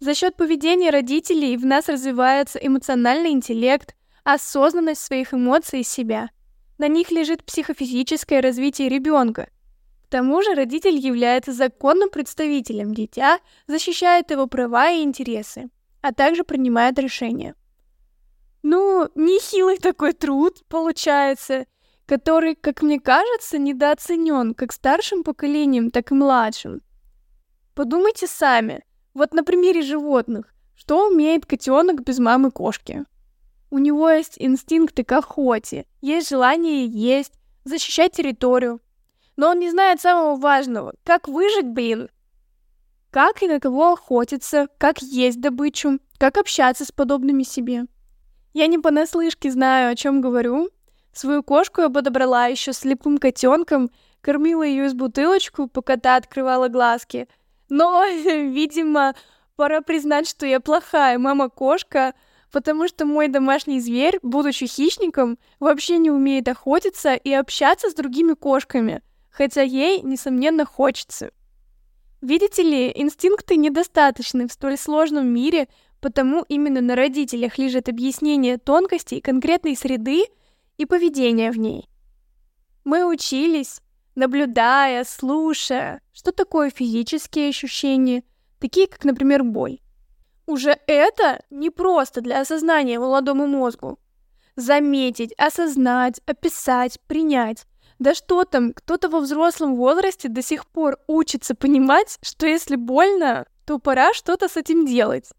За 0.00 0.12
счет 0.12 0.36
поведения 0.36 0.90
родителей 0.90 1.56
в 1.56 1.64
нас 1.64 1.88
развивается 1.88 2.58
эмоциональный 2.58 3.30
интеллект, 3.30 3.96
осознанность 4.22 5.00
своих 5.00 5.32
эмоций 5.32 5.80
и 5.80 5.82
себя. 5.82 6.28
На 6.76 6.88
них 6.88 7.10
лежит 7.10 7.42
психофизическое 7.42 8.42
развитие 8.42 8.90
ребенка. 8.90 9.48
Тому 10.14 10.42
же 10.42 10.54
родитель 10.54 10.96
является 10.96 11.52
законным 11.52 12.08
представителем 12.08 12.94
дитя, 12.94 13.40
защищает 13.66 14.30
его 14.30 14.46
права 14.46 14.88
и 14.92 15.02
интересы, 15.02 15.70
а 16.02 16.12
также 16.12 16.44
принимает 16.44 17.00
решения. 17.00 17.56
Ну, 18.62 19.08
нехилый 19.16 19.76
такой 19.78 20.12
труд 20.12 20.62
получается, 20.68 21.66
который, 22.06 22.54
как 22.54 22.82
мне 22.82 23.00
кажется, 23.00 23.58
недооценен 23.58 24.54
как 24.54 24.70
старшим 24.70 25.24
поколением, 25.24 25.90
так 25.90 26.12
и 26.12 26.14
младшим. 26.14 26.80
Подумайте 27.74 28.28
сами, 28.28 28.84
вот 29.14 29.34
на 29.34 29.42
примере 29.42 29.82
животных, 29.82 30.54
что 30.76 31.08
умеет 31.08 31.44
котенок 31.44 32.04
без 32.04 32.20
мамы 32.20 32.52
кошки? 32.52 33.04
У 33.68 33.78
него 33.78 34.08
есть 34.10 34.36
инстинкты 34.38 35.02
к 35.02 35.10
охоте, 35.10 35.86
есть 36.00 36.28
желание 36.28 36.86
есть, 36.86 37.32
защищать 37.64 38.12
территорию. 38.12 38.80
Но 39.36 39.50
он 39.50 39.58
не 39.58 39.70
знает 39.70 40.00
самого 40.00 40.36
важного, 40.36 40.94
как 41.04 41.28
выжить, 41.28 41.66
блин. 41.66 42.08
Как 43.10 43.42
и 43.42 43.48
на 43.48 43.60
кого 43.60 43.92
охотиться, 43.92 44.68
как 44.78 45.02
есть 45.02 45.40
добычу, 45.40 45.98
как 46.18 46.36
общаться 46.36 46.84
с 46.84 46.92
подобными 46.92 47.42
себе. 47.42 47.84
Я 48.52 48.66
не 48.66 48.78
понаслышке 48.78 49.50
знаю, 49.50 49.92
о 49.92 49.96
чем 49.96 50.20
говорю, 50.20 50.70
Свою 51.14 51.44
кошку 51.44 51.80
я 51.80 51.90
подобрала 51.90 52.46
еще 52.46 52.72
слепым 52.72 53.18
котенком, 53.18 53.90
кормила 54.20 54.64
ее 54.64 54.86
из 54.86 54.94
бутылочку, 54.94 55.68
пока 55.68 55.96
та 55.96 56.16
открывала 56.16 56.66
глазки. 56.66 57.28
Но, 57.68 58.04
видимо, 58.24 59.14
пора 59.54 59.80
признать, 59.80 60.28
что 60.28 60.44
я 60.44 60.58
плохая 60.58 61.16
мама-кошка, 61.18 62.14
потому 62.50 62.88
что 62.88 63.06
мой 63.06 63.28
домашний 63.28 63.80
зверь, 63.80 64.18
будучи 64.22 64.66
хищником, 64.66 65.38
вообще 65.60 65.98
не 65.98 66.10
умеет 66.10 66.48
охотиться 66.48 67.14
и 67.14 67.32
общаться 67.32 67.90
с 67.90 67.94
другими 67.94 68.34
кошками, 68.34 69.00
хотя 69.34 69.62
ей, 69.62 70.00
несомненно, 70.02 70.64
хочется. 70.64 71.30
Видите 72.20 72.62
ли, 72.62 72.92
инстинкты 72.94 73.56
недостаточны 73.56 74.46
в 74.46 74.52
столь 74.52 74.78
сложном 74.78 75.26
мире, 75.26 75.68
потому 76.00 76.44
именно 76.48 76.80
на 76.80 76.94
родителях 76.94 77.58
лежит 77.58 77.88
объяснение 77.88 78.58
тонкостей 78.58 79.20
конкретной 79.20 79.76
среды, 79.76 80.24
и 80.76 80.86
поведение 80.86 81.52
в 81.52 81.58
ней. 81.58 81.88
Мы 82.84 83.04
учились, 83.06 83.80
наблюдая, 84.14 85.04
слушая, 85.04 86.00
что 86.12 86.32
такое 86.32 86.70
физические 86.70 87.50
ощущения, 87.50 88.24
такие 88.58 88.88
как, 88.88 89.04
например, 89.04 89.44
боль. 89.44 89.78
Уже 90.46 90.76
это 90.86 91.42
не 91.50 91.70
просто 91.70 92.20
для 92.20 92.40
осознания 92.40 92.98
молодому 92.98 93.46
мозгу. 93.46 93.98
Заметить, 94.56 95.32
осознать, 95.38 96.20
описать, 96.26 97.00
принять. 97.06 97.66
Да 97.98 98.14
что 98.14 98.44
там, 98.44 98.72
кто-то 98.72 99.08
во 99.08 99.20
взрослом 99.20 99.76
возрасте 99.76 100.28
до 100.28 100.42
сих 100.42 100.66
пор 100.66 100.98
учится 101.06 101.54
понимать, 101.54 102.18
что 102.22 102.46
если 102.46 102.76
больно, 102.76 103.46
то 103.66 103.78
пора 103.78 104.12
что-то 104.12 104.48
с 104.48 104.56
этим 104.56 104.84
делать. 104.84 105.30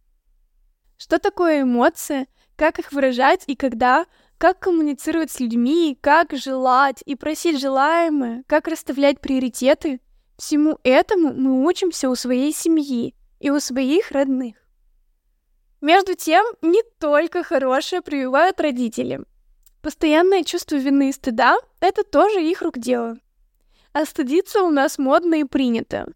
Что 0.97 1.19
такое 1.19 1.63
эмоции, 1.63 2.27
как 2.55 2.79
их 2.79 2.93
выражать 2.93 3.43
и 3.47 3.55
когда, 3.55 4.05
как 4.37 4.59
коммуницировать 4.59 5.31
с 5.31 5.39
людьми, 5.39 5.97
как 6.01 6.33
желать 6.33 7.01
и 7.05 7.15
просить 7.15 7.59
желаемое, 7.59 8.43
как 8.47 8.67
расставлять 8.67 9.19
приоритеты. 9.19 9.99
Всему 10.37 10.79
этому 10.83 11.33
мы 11.33 11.65
учимся 11.65 12.09
у 12.09 12.15
своей 12.15 12.53
семьи 12.53 13.15
и 13.39 13.49
у 13.49 13.59
своих 13.59 14.11
родных. 14.11 14.55
Между 15.81 16.15
тем, 16.15 16.45
не 16.61 16.81
только 16.99 17.43
хорошее 17.43 18.01
прививают 18.01 18.59
родители. 18.59 19.21
Постоянное 19.85 20.43
чувство 20.43 20.77
вины 20.77 21.09
и 21.09 21.11
стыда— 21.11 21.57
это 21.79 22.03
тоже 22.03 22.43
их 22.43 22.63
рук 22.63 22.79
дело. 22.79 23.17
А 23.93 24.05
стыдиться 24.05 24.63
у 24.63 24.71
нас 24.71 24.97
модно 24.97 25.35
и 25.35 25.43
принято. 25.43 26.07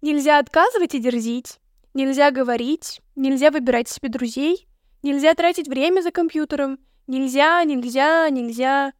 Нельзя 0.00 0.38
отказывать 0.38 0.94
и 0.94 0.98
дерзить, 0.98 1.58
нельзя 1.92 2.30
говорить, 2.30 3.02
нельзя 3.14 3.50
выбирать 3.50 3.90
себе 3.90 4.08
друзей, 4.08 4.66
нельзя 5.02 5.34
тратить 5.34 5.68
время 5.68 6.00
за 6.00 6.10
компьютером— 6.10 6.78
Нельзя, 7.06 7.62
нельзя, 7.64 8.30
нельзя. 8.30 8.92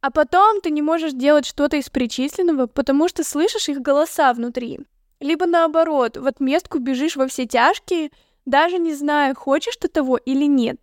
А 0.00 0.10
потом 0.10 0.60
ты 0.60 0.70
не 0.70 0.82
можешь 0.82 1.12
делать 1.12 1.46
что-то 1.46 1.76
из 1.76 1.88
перечисленного, 1.90 2.66
потому 2.66 3.08
что 3.08 3.22
слышишь 3.24 3.68
их 3.68 3.80
голоса 3.80 4.32
внутри. 4.32 4.80
Либо 5.20 5.46
наоборот, 5.46 6.16
в 6.16 6.26
отместку 6.26 6.78
бежишь 6.78 7.16
во 7.16 7.28
все 7.28 7.46
тяжкие, 7.46 8.10
даже 8.46 8.78
не 8.78 8.94
зная, 8.94 9.34
хочешь 9.34 9.76
ты 9.76 9.88
того 9.88 10.16
или 10.16 10.46
нет. 10.46 10.80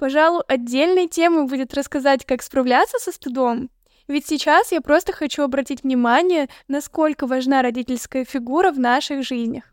Пожалуй, 0.00 0.42
отдельной 0.48 1.08
темой 1.08 1.46
будет 1.46 1.74
рассказать, 1.74 2.24
как 2.24 2.42
справляться 2.42 2.98
со 2.98 3.12
стыдом. 3.12 3.68
Ведь 4.08 4.26
сейчас 4.26 4.72
я 4.72 4.80
просто 4.80 5.12
хочу 5.12 5.42
обратить 5.42 5.82
внимание, 5.82 6.48
насколько 6.68 7.26
важна 7.26 7.60
родительская 7.60 8.24
фигура 8.24 8.72
в 8.72 8.78
наших 8.78 9.22
жизнях. 9.22 9.64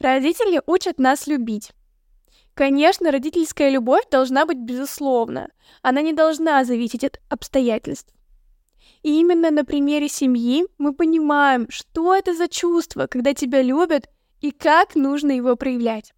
Родители 0.00 0.60
учат 0.66 0.98
нас 0.98 1.26
любить. 1.26 1.72
Конечно, 2.52 3.10
родительская 3.10 3.70
любовь 3.70 4.04
должна 4.10 4.44
быть 4.44 4.58
безусловна. 4.58 5.48
Она 5.80 6.02
не 6.02 6.12
должна 6.12 6.62
зависеть 6.66 7.04
от 7.04 7.18
обстоятельств. 7.30 8.12
И 9.02 9.18
именно 9.18 9.50
на 9.50 9.64
примере 9.64 10.10
семьи 10.10 10.66
мы 10.76 10.92
понимаем, 10.92 11.70
что 11.70 12.14
это 12.14 12.34
за 12.34 12.48
чувство, 12.48 13.06
когда 13.06 13.32
тебя 13.32 13.62
любят, 13.62 14.10
и 14.42 14.50
как 14.50 14.94
нужно 14.94 15.30
его 15.30 15.56
проявлять. 15.56 16.12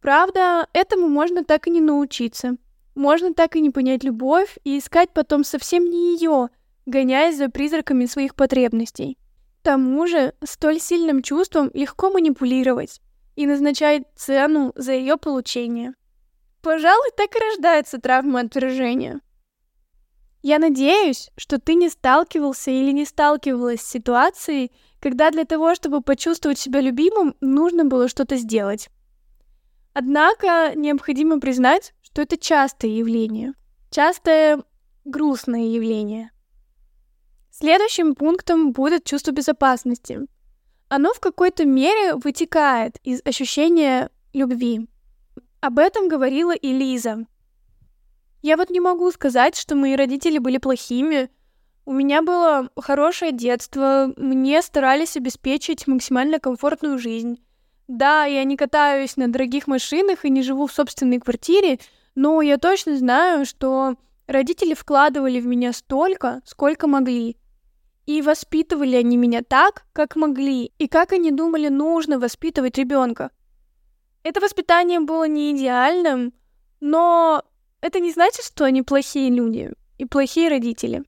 Правда, 0.00 0.68
этому 0.72 1.08
можно 1.08 1.44
так 1.44 1.66
и 1.66 1.70
не 1.70 1.80
научиться. 1.80 2.56
Можно 2.94 3.34
так 3.34 3.56
и 3.56 3.60
не 3.60 3.70
понять 3.70 4.04
любовь 4.04 4.58
и 4.64 4.78
искать 4.78 5.10
потом 5.12 5.44
совсем 5.44 5.84
не 5.84 6.14
ее, 6.14 6.48
гоняясь 6.86 7.36
за 7.36 7.48
призраками 7.48 8.06
своих 8.06 8.34
потребностей. 8.34 9.18
К 9.60 9.64
тому 9.64 10.06
же, 10.06 10.34
столь 10.44 10.80
сильным 10.80 11.22
чувством 11.22 11.70
легко 11.74 12.10
манипулировать 12.10 13.00
и 13.36 13.46
назначает 13.46 14.04
цену 14.16 14.72
за 14.74 14.92
ее 14.92 15.16
получение. 15.16 15.94
Пожалуй, 16.62 17.08
так 17.16 17.34
и 17.36 17.38
рождается 17.38 18.00
травма 18.00 18.40
отвержения. 18.40 19.20
Я 20.42 20.58
надеюсь, 20.58 21.30
что 21.36 21.58
ты 21.58 21.74
не 21.74 21.88
сталкивался 21.88 22.70
или 22.70 22.92
не 22.92 23.04
сталкивалась 23.04 23.80
с 23.80 23.90
ситуацией, 23.90 24.72
когда 25.00 25.30
для 25.30 25.44
того, 25.44 25.74
чтобы 25.74 26.00
почувствовать 26.00 26.58
себя 26.58 26.80
любимым, 26.80 27.34
нужно 27.40 27.84
было 27.84 28.08
что-то 28.08 28.36
сделать. 28.36 28.88
Однако 30.00 30.74
необходимо 30.76 31.40
признать, 31.40 31.92
что 32.02 32.22
это 32.22 32.36
частое 32.36 32.90
явление, 32.90 33.54
частое 33.90 34.62
грустное 35.04 35.66
явление. 35.66 36.30
Следующим 37.50 38.14
пунктом 38.14 38.72
будет 38.72 39.04
чувство 39.04 39.32
безопасности— 39.32 40.20
оно 40.88 41.12
в 41.12 41.20
какой-то 41.20 41.66
мере 41.66 42.14
вытекает 42.14 42.96
из 43.04 43.20
ощущения 43.24 44.10
любви. 44.32 44.88
Об 45.60 45.78
этом 45.78 46.08
говорила 46.08 46.54
и 46.54 46.72
Лиза. 46.72 47.26
Я 48.40 48.56
вот 48.56 48.70
не 48.70 48.80
могу 48.80 49.10
сказать, 49.10 49.56
что 49.56 49.74
мои 49.74 49.96
родители 49.96 50.38
были 50.38 50.56
плохими. 50.56 51.30
У 51.84 51.92
меня 51.92 52.22
было 52.22 52.70
хорошее 52.76 53.32
детство, 53.32 54.12
мне 54.16 54.62
старались 54.62 55.16
обеспечить 55.16 55.86
максимально 55.86 56.38
комфортную 56.38 56.98
жизнь. 56.98 57.38
Да, 57.88 58.24
я 58.24 58.44
не 58.44 58.56
катаюсь 58.56 59.16
на 59.16 59.28
дорогих 59.28 59.66
машинах 59.66 60.24
и 60.24 60.30
не 60.30 60.42
живу 60.42 60.66
в 60.66 60.72
собственной 60.72 61.18
квартире, 61.18 61.78
но 62.14 62.40
я 62.42 62.58
точно 62.58 62.96
знаю, 62.96 63.44
что 63.44 63.96
Родители 64.28 64.74
вкладывали 64.74 65.40
в 65.40 65.46
меня 65.46 65.72
столько, 65.72 66.42
сколько 66.44 66.86
могли. 66.86 67.38
И 68.04 68.20
воспитывали 68.20 68.94
они 68.96 69.16
меня 69.16 69.42
так, 69.42 69.86
как 69.94 70.16
могли, 70.16 70.70
и 70.78 70.86
как 70.86 71.12
они 71.12 71.30
думали 71.30 71.68
нужно 71.68 72.18
воспитывать 72.18 72.76
ребенка. 72.76 73.30
Это 74.22 74.40
воспитание 74.40 75.00
было 75.00 75.26
не 75.26 75.52
идеальным, 75.52 76.34
но 76.80 77.42
это 77.80 78.00
не 78.00 78.12
значит, 78.12 78.44
что 78.44 78.64
они 78.64 78.82
плохие 78.82 79.30
люди 79.30 79.72
и 79.96 80.04
плохие 80.04 80.50
родители. 80.50 81.04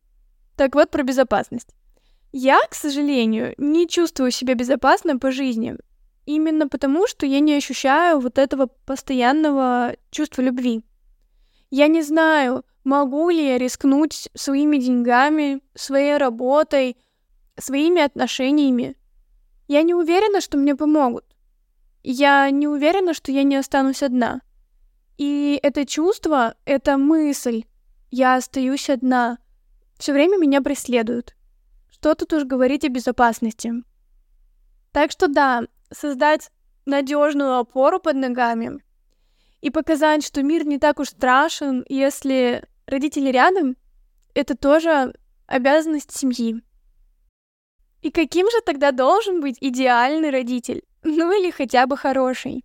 Так 0.57 0.75
вот 0.75 0.91
про 0.91 1.03
безопасность. 1.03 1.69
Я, 2.33 2.59
к 2.71 2.75
сожалению, 2.75 3.53
не 3.59 3.87
чувствую 3.87 4.31
себя 4.31 4.55
безопасно 4.55 5.19
по 5.19 5.31
жизни. 5.31 5.77
Именно 6.31 6.69
потому, 6.69 7.09
что 7.09 7.27
я 7.27 7.41
не 7.41 7.57
ощущаю 7.57 8.21
вот 8.21 8.39
этого 8.39 8.67
постоянного 8.87 9.97
чувства 10.13 10.43
любви. 10.43 10.85
Я 11.71 11.89
не 11.89 12.03
знаю, 12.03 12.65
могу 12.85 13.31
ли 13.31 13.45
я 13.45 13.59
рискнуть 13.59 14.29
своими 14.37 14.77
деньгами, 14.77 15.61
своей 15.75 16.19
работой, 16.19 16.97
своими 17.59 18.01
отношениями. 18.01 18.97
Я 19.67 19.83
не 19.83 19.93
уверена, 19.93 20.41
что 20.41 20.57
мне 20.57 20.77
помогут. 20.77 21.25
Я 22.05 22.49
не 22.51 22.69
уверена, 22.69 23.13
что 23.13 23.33
я 23.33 23.43
не 23.43 23.57
останусь 23.57 24.05
одна. 24.05 24.41
И 25.19 25.59
это 25.65 25.85
чувство, 25.85 26.55
эта 26.65 26.97
мысль, 26.97 27.65
я 28.13 28.37
остаюсь 28.37 28.89
одна, 28.89 29.39
все 29.99 30.13
время 30.13 30.39
меня 30.39 30.63
преследуют. 30.63 31.35
Что 31.91 32.15
тут 32.15 32.33
уж 32.33 32.45
говорить 32.45 32.85
о 32.85 32.89
безопасности. 32.89 33.73
Так 34.93 35.11
что 35.11 35.27
да, 35.27 35.65
создать 35.91 36.51
надежную 36.87 37.59
опору 37.59 38.01
под 38.01 38.17
ногами 38.17 38.83
и 39.61 39.71
показать, 39.71 40.25
что 40.25 40.43
мир 40.43 40.67
не 40.67 40.79
так 40.79 40.99
уж 40.99 41.09
страшен, 41.09 41.85
если 41.89 42.65
родители 42.87 43.31
рядом, 43.31 43.77
это 44.35 44.57
тоже 44.57 45.15
обязанность 45.47 46.17
семьи. 46.17 46.63
И 48.03 48.11
каким 48.11 48.51
же 48.51 48.61
тогда 48.65 48.93
должен 48.93 49.41
быть 49.41 49.57
идеальный 49.61 50.31
родитель? 50.31 50.83
Ну 51.03 51.33
или 51.33 51.51
хотя 51.51 51.87
бы 51.87 51.97
хороший? 51.97 52.63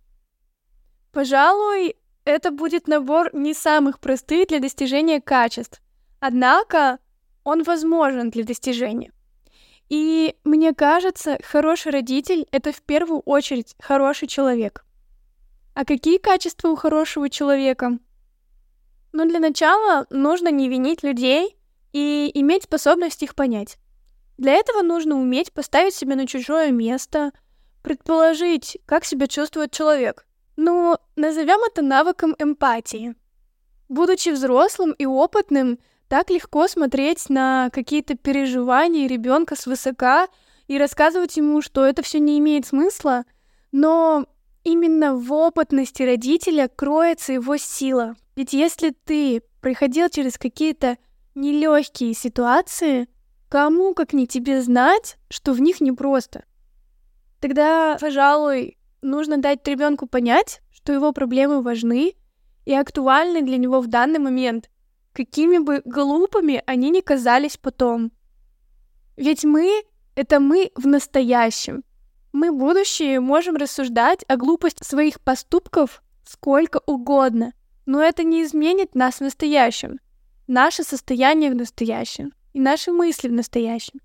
Пожалуй, 1.10 1.96
это 2.24 2.50
будет 2.50 2.86
набор 2.86 3.34
не 3.34 3.54
самых 3.54 3.98
простых 3.98 4.48
для 4.48 4.60
достижения 4.60 5.22
качеств. 5.22 5.80
Однако 6.20 6.98
он 7.44 7.62
возможен 7.62 8.28
для 8.28 8.44
достижения. 8.44 9.12
И 9.88 10.36
мне 10.44 10.74
кажется, 10.74 11.38
хороший 11.44 11.92
родитель— 11.92 12.46
это 12.50 12.72
в 12.72 12.82
первую 12.82 13.20
очередь 13.20 13.76
хороший 13.78 14.26
человек. 14.26 14.84
А 15.74 15.84
какие 15.84 16.18
качества 16.18 16.68
у 16.68 16.76
хорошего 16.76 17.30
человека? 17.30 17.98
Ну, 19.12 19.28
для 19.28 19.38
начала 19.38 20.06
нужно 20.10 20.48
не 20.48 20.68
винить 20.68 21.02
людей 21.02 21.56
и 21.92 22.30
иметь 22.34 22.64
способность 22.64 23.22
их 23.22 23.34
понять. 23.34 23.78
Для 24.38 24.54
этого 24.54 24.82
нужно 24.82 25.16
уметь 25.16 25.52
поставить 25.52 25.94
себя 25.94 26.16
на 26.16 26.26
чужое 26.26 26.70
место, 26.70 27.32
предположить, 27.82 28.78
как 28.84 29.04
себя 29.04 29.26
чувствует 29.28 29.70
человек. 29.70 30.26
Ну, 30.56 30.98
назовем 31.14 31.60
это 31.64 31.82
навыком 31.82 32.34
эмпатии. 32.38 33.14
Будучи 33.88 34.30
взрослым 34.30 34.92
и 34.92 35.06
опытным, 35.06 35.78
так 36.08 36.30
легко 36.30 36.68
смотреть 36.68 37.28
на 37.28 37.70
какие-то 37.70 38.16
переживания 38.16 39.08
ребенка 39.08 39.56
свысока 39.56 40.28
и 40.68 40.78
рассказывать 40.78 41.36
ему, 41.36 41.62
что 41.62 41.84
это 41.84 42.02
все 42.02 42.18
не 42.20 42.38
имеет 42.38 42.66
смысла, 42.66 43.24
но 43.72 44.26
именно 44.64 45.14
в 45.16 45.32
опытности 45.32 46.02
родителя 46.02 46.68
кроется 46.68 47.32
его 47.32 47.56
сила. 47.56 48.16
Ведь 48.36 48.52
если 48.52 48.90
ты 48.90 49.42
проходил 49.60 50.08
через 50.08 50.38
какие-то 50.38 50.98
нелегкие 51.34 52.14
ситуации, 52.14 53.08
кому 53.48 53.94
как 53.94 54.12
не 54.12 54.26
тебе 54.26 54.60
знать, 54.62 55.16
что 55.30 55.52
в 55.52 55.60
них 55.60 55.80
непросто? 55.80 56.44
Тогда, 57.40 57.96
пожалуй, 58.00 58.76
нужно 59.02 59.38
дать 59.38 59.66
ребенку 59.66 60.06
понять, 60.06 60.60
что 60.72 60.92
его 60.92 61.12
проблемы 61.12 61.62
важны 61.62 62.14
и 62.64 62.74
актуальны 62.74 63.42
для 63.42 63.56
него 63.56 63.80
в 63.80 63.86
данный 63.86 64.18
момент, 64.18 64.70
какими 65.16 65.56
бы 65.56 65.80
глупыми 65.86 66.62
они 66.66 66.90
ни 66.90 67.00
казались 67.00 67.56
потом. 67.56 68.12
Ведь 69.16 69.44
мы— 69.44 69.82
это 70.14 70.40
мы 70.40 70.70
в 70.74 70.86
настоящем. 70.86 71.84
Мы, 72.34 72.52
будущее, 72.52 73.20
можем 73.20 73.56
рассуждать 73.56 74.26
о 74.28 74.36
глупости 74.36 74.84
своих 74.84 75.18
поступков 75.22 76.02
сколько 76.26 76.82
угодно, 76.84 77.54
но 77.86 78.02
это 78.02 78.24
не 78.24 78.42
изменит 78.42 78.94
нас 78.94 79.16
в 79.16 79.20
настоящем, 79.22 80.00
наше 80.46 80.82
состояние 80.82 81.50
в 81.50 81.54
настоящем 81.54 82.34
и 82.52 82.60
наши 82.60 82.92
мысли 82.92 83.28
в 83.28 83.32
настоящем. 83.32 84.00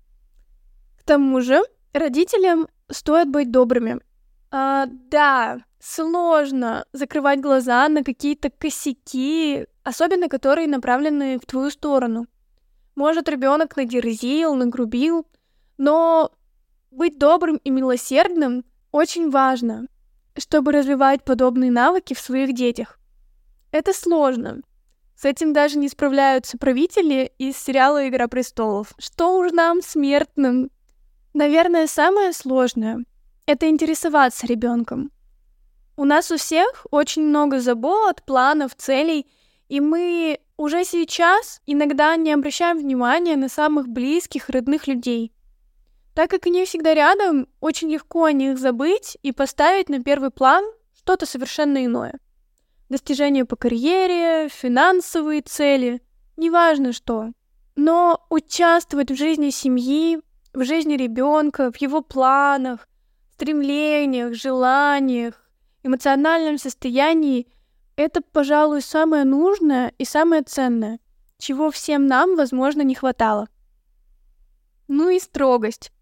К 0.98 1.04
тому 1.04 1.42
же, 1.42 1.60
родителям 1.92 2.68
стоит 2.90 3.28
быть 3.28 3.50
добрыми. 3.50 4.00
А, 4.50 4.86
да, 4.86 5.58
сложно 5.82 6.86
закрывать 6.92 7.40
глаза 7.40 7.88
на 7.88 8.04
какие-то 8.04 8.50
косяки, 8.50 9.66
особенно 9.82 10.28
которые 10.28 10.68
направлены 10.68 11.40
в 11.40 11.46
твою 11.46 11.70
сторону. 11.70 12.26
Может, 12.94 13.28
ребенок 13.28 13.76
надерзил, 13.76 14.54
нагрубил, 14.54 15.26
но 15.78 16.30
быть 16.92 17.18
добрым 17.18 17.56
и 17.56 17.70
милосердным 17.70 18.64
очень 18.92 19.30
важно, 19.30 19.88
чтобы 20.36 20.70
развивать 20.70 21.24
подобные 21.24 21.72
навыки 21.72 22.14
в 22.14 22.20
своих 22.20 22.54
детях. 22.54 23.00
Это 23.72 23.92
сложно. 23.92 24.60
С 25.16 25.24
этим 25.24 25.52
даже 25.52 25.78
не 25.78 25.88
справляются 25.88 26.58
правители 26.58 27.32
из 27.38 27.56
сериала 27.56 28.08
«Игра 28.08 28.28
престолов». 28.28 28.92
Что 28.98 29.36
уж 29.36 29.50
нам, 29.50 29.82
смертным. 29.82 30.70
Наверное, 31.34 31.86
самое 31.88 32.32
сложное— 32.32 33.04
это 33.46 33.68
интересоваться 33.68 34.46
ребенком. 34.46 35.10
У 35.96 36.04
нас 36.04 36.30
у 36.30 36.36
всех 36.36 36.86
очень 36.90 37.22
много 37.22 37.60
забот, 37.60 38.22
планов, 38.24 38.74
целей— 38.74 39.26
и 39.72 39.80
мы 39.80 40.38
уже 40.58 40.84
сейчас 40.84 41.62
иногда 41.64 42.14
не 42.16 42.30
обращаем 42.30 42.76
внимания 42.76 43.36
на 43.36 43.48
самых 43.48 43.88
близких, 43.88 44.50
родных 44.50 44.86
людей. 44.86 45.32
Так 46.14 46.28
как 46.28 46.46
они 46.46 46.66
всегда 46.66 46.92
рядом, 46.92 47.48
очень 47.60 47.90
легко 47.90 48.24
о 48.24 48.32
них 48.32 48.58
забыть 48.58 49.16
и 49.22 49.32
поставить 49.32 49.88
на 49.88 50.02
первый 50.02 50.28
план 50.28 50.62
что-то 50.94 51.24
совершенно 51.24 51.86
иное. 51.86 52.18
Достижения 52.90 53.46
по 53.46 53.56
карьере, 53.56 54.50
финансовые 54.50 55.40
цели, 55.40 56.02
неважно 56.36 56.92
что. 56.92 57.30
Но 57.74 58.26
участвовать 58.28 59.10
в 59.10 59.16
жизни 59.16 59.48
семьи, 59.48 60.20
в 60.52 60.64
жизни 60.64 60.98
ребенка, 60.98 61.72
в 61.72 61.76
его 61.78 62.02
планах, 62.02 62.86
стремлениях, 63.32 64.34
желаниях, 64.34 65.41
эмоциональном 65.82 66.58
состоянии– 66.58 67.46
это, 67.96 68.22
пожалуй, 68.22 68.82
самое 68.82 69.24
нужное 69.24 69.92
и 69.98 70.04
самое 70.04 70.42
ценное, 70.42 70.98
чего 71.38 71.70
всем 71.70 72.06
нам, 72.06 72.36
возможно, 72.36 72.82
не 72.82 72.94
хватало. 72.94 73.48
Ну 74.88 75.10
и 75.10 75.18
строгость. 75.18 75.92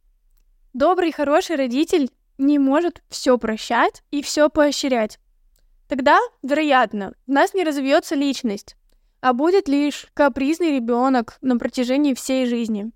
Добрый, 0.73 1.13
хороший 1.13 1.57
родитель 1.57 2.11
не 2.39 2.59
может 2.59 3.03
все 3.09 3.39
прощать 3.39 4.03
и 4.11 4.23
все 4.23 4.49
поощрять. 4.49 5.19
Тогда, 5.89 6.19
вероятно, 6.43 7.15
в 7.27 7.31
нас 7.31 7.55
не 7.55 7.65
развьется 7.65 8.15
личность, 8.15 8.77
а 9.21 9.33
будет 9.33 9.69
лишь 9.69 10.07
капризный 10.15 10.77
ребенок 10.77 11.37
на 11.41 11.59
протяжении 11.59 12.15
всей 12.15 12.47
жизни. 12.47 12.93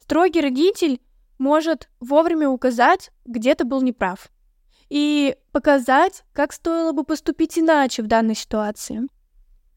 Строгий 0.00 0.40
родитель 0.40 1.00
может 1.38 1.88
вовремя 2.00 2.48
указать, 2.48 3.10
где 3.24 3.54
ты 3.54 3.64
был 3.64 3.80
неправ 3.80 4.30
и 4.90 5.36
показать, 5.52 6.24
как 6.32 6.52
стоило 6.52 6.92
бы 6.92 7.04
поступить 7.04 7.58
иначе 7.58 8.02
в 8.02 8.08
данной 8.08 8.34
ситуации. 8.34 9.02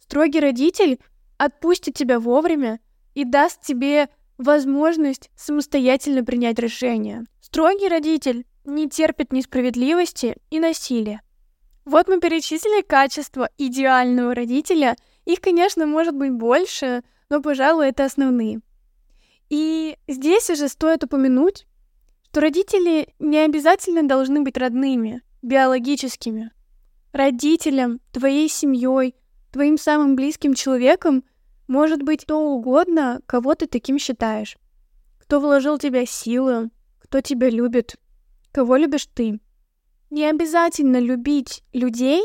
Строгий 0.02 0.40
родитель 0.40 1.00
отпустит 1.38 1.96
тебя 1.96 2.20
вовремя 2.20 2.80
и 3.14 3.24
даст 3.24 3.62
тебе 3.62 4.10
возможность 4.38 5.30
самостоятельно 5.36 6.26
принять 6.26 6.60
решение. 6.60 7.24
Строгий 7.40 7.88
родитель 7.88 8.46
не 8.66 8.90
терпит 8.90 9.32
несправедливости 9.32 10.36
и 10.50 10.60
насилия. 10.60 11.22
Вот 11.86 12.08
мы 12.08 12.20
перечислили 12.20 12.82
качества 12.82 13.50
идеального 13.58 14.34
родителя. 14.34 14.96
Их, 15.26 15.42
конечно, 15.42 15.86
может 15.86 16.16
быть 16.16 16.32
больше, 16.32 17.04
но, 17.30 17.42
пожалуй, 17.42 17.90
это 17.90 18.06
основные. 18.06 18.62
И 19.50 19.98
здесь 20.08 20.50
уже 20.50 20.70
стоит 20.70 21.04
упомянуть, 21.04 21.68
то 22.34 22.40
родители 22.40 23.14
не 23.20 23.38
обязательно 23.38 24.08
должны 24.08 24.42
быть 24.42 24.58
родными, 24.58 25.22
биологическими. 25.44 26.50
Родителям, 27.12 28.02
твоей 28.12 28.50
семьей, 28.50 29.14
твоим 29.52 29.78
самым 29.78 30.16
близким 30.16 30.56
человеком 30.56 31.24
может 31.68 32.02
быть 32.02 32.24
кто 32.24 32.40
угодно, 32.40 33.22
кого 33.28 33.54
ты 33.54 33.68
таким 33.68 34.00
считаешь. 34.00 34.58
Кто 35.20 35.40
вложил 35.40 35.78
в 35.78 35.80
тебя 35.80 36.08
силы, 36.08 36.72
кто 36.98 37.22
тебя 37.22 37.52
любит, 37.52 37.98
кого 38.52 38.78
любишь 38.78 39.08
ты. 39.14 39.40
Не 40.10 40.26
обязательно 40.26 41.00
любить 41.00 41.64
людей 41.72 42.24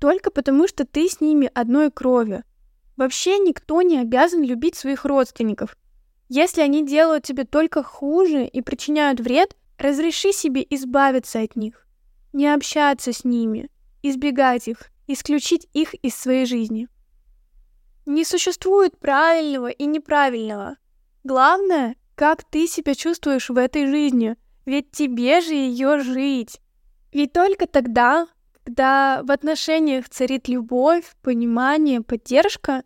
только 0.00 0.30
потому, 0.30 0.66
что 0.66 0.86
ты 0.86 1.06
с 1.06 1.20
ними 1.20 1.50
одной 1.52 1.90
крови. 1.90 2.44
Вообще 2.96 3.38
никто 3.38 3.82
не 3.82 3.98
обязан 3.98 4.42
любить 4.42 4.74
своих 4.74 5.04
родственников. 5.04 5.76
Если 6.28 6.62
они 6.62 6.86
делают 6.86 7.24
тебе 7.24 7.44
только 7.44 7.82
хуже 7.82 8.46
и 8.46 8.62
причиняют 8.62 9.20
вред, 9.20 9.56
разреши 9.78 10.32
себе 10.32 10.66
избавиться 10.70 11.40
от 11.40 11.56
них, 11.56 11.86
не 12.32 12.52
общаться 12.52 13.12
с 13.12 13.24
ними, 13.24 13.68
избегать 14.02 14.68
их, 14.68 14.90
исключить 15.06 15.68
их 15.72 15.94
из 15.94 16.14
своей 16.14 16.46
жизни. 16.46 16.88
Не 18.06 18.24
существует 18.24 18.98
правильного 18.98 19.68
и 19.68 19.86
неправильного. 19.86 20.76
Главное, 21.24 21.96
как 22.14 22.44
ты 22.44 22.66
себя 22.66 22.94
чувствуешь 22.94 23.50
в 23.50 23.56
этой 23.56 23.86
жизни, 23.86 24.36
ведь 24.66 24.90
тебе 24.90 25.40
же 25.40 25.54
ее 25.54 25.98
жить. 26.00 26.60
Ведь 27.12 27.32
только 27.32 27.66
тогда, 27.66 28.26
когда 28.64 29.22
в 29.22 29.30
отношениях 29.30 30.08
царит 30.08 30.48
любовь, 30.48 31.14
понимание, 31.22 32.02
поддержка, 32.02 32.82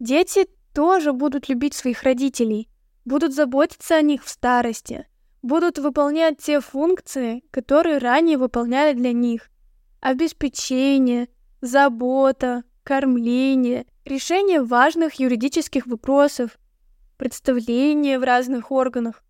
дети 0.00 0.46
тоже 0.74 1.12
будут 1.12 1.48
любить 1.48 1.74
своих 1.74 2.02
родителей, 2.02 2.68
будут 3.04 3.34
заботиться 3.34 3.96
о 3.96 4.02
них 4.02 4.24
в 4.24 4.28
старости, 4.28 5.06
будут 5.42 5.78
выполнять 5.78 6.38
те 6.38 6.60
функции, 6.60 7.44
которые 7.50 7.98
ранее 7.98 8.38
выполняли 8.38 8.96
для 8.96 9.12
них. 9.12 9.50
Обеспечение, 10.00 11.28
забота, 11.60 12.64
кормление, 12.82 13.86
решение 14.04 14.62
важных 14.62 15.14
юридических 15.14 15.86
вопросов, 15.86 16.58
представление 17.16 18.18
в 18.18 18.24
разных 18.24 18.70
органах. 18.70 19.22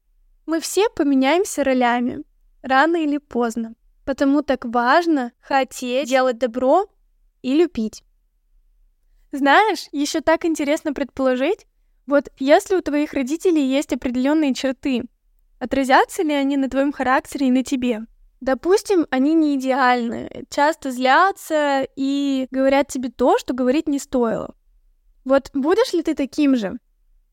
Мы 0.47 0.61
все 0.61 0.89
поменяемся 0.89 1.65
ролями, 1.65 2.25
рано 2.63 2.97
или 2.97 3.19
поздно. 3.19 3.75
Потому 4.05 4.43
так 4.43 4.65
важно 4.67 5.33
хотеть 5.41 6.09
делать 6.09 6.39
добро 6.39 6.87
и 7.41 7.55
любить. 7.55 8.03
Знаешь, 9.33 9.89
еще 9.93 10.21
так 10.21 10.45
интересно 10.45 10.93
предположить, 10.93 11.67
вот 12.07 12.31
если 12.39 12.77
у 12.77 12.83
твоих 12.83 13.13
родителей 13.13 13.67
есть 13.67 13.93
определенные 13.93 14.55
черты, 14.55 15.05
отразятся 15.59 16.23
ли 16.23 16.33
они 16.33 16.57
на 16.57 16.69
твоем 16.69 16.93
характере 16.93 17.49
и 17.49 17.51
на 17.51 17.63
тебе? 17.63 18.03
Допустим, 18.41 19.07
они 19.11 19.33
не 19.33 19.57
идеальны, 19.57 20.45
часто 20.51 20.91
злятся 20.91 21.87
и 21.97 22.47
говорят 22.51 22.89
тебе 22.89 23.09
то, 23.09 23.39
что 23.39 23.55
говорить 23.55 23.89
не 23.89 23.99
стоило. 23.99 24.55
Вот 25.25 25.51
будешь 25.55 25.95
ли 25.95 26.03
ты 26.03 26.15
таким 26.15 26.55
же? 26.55 26.79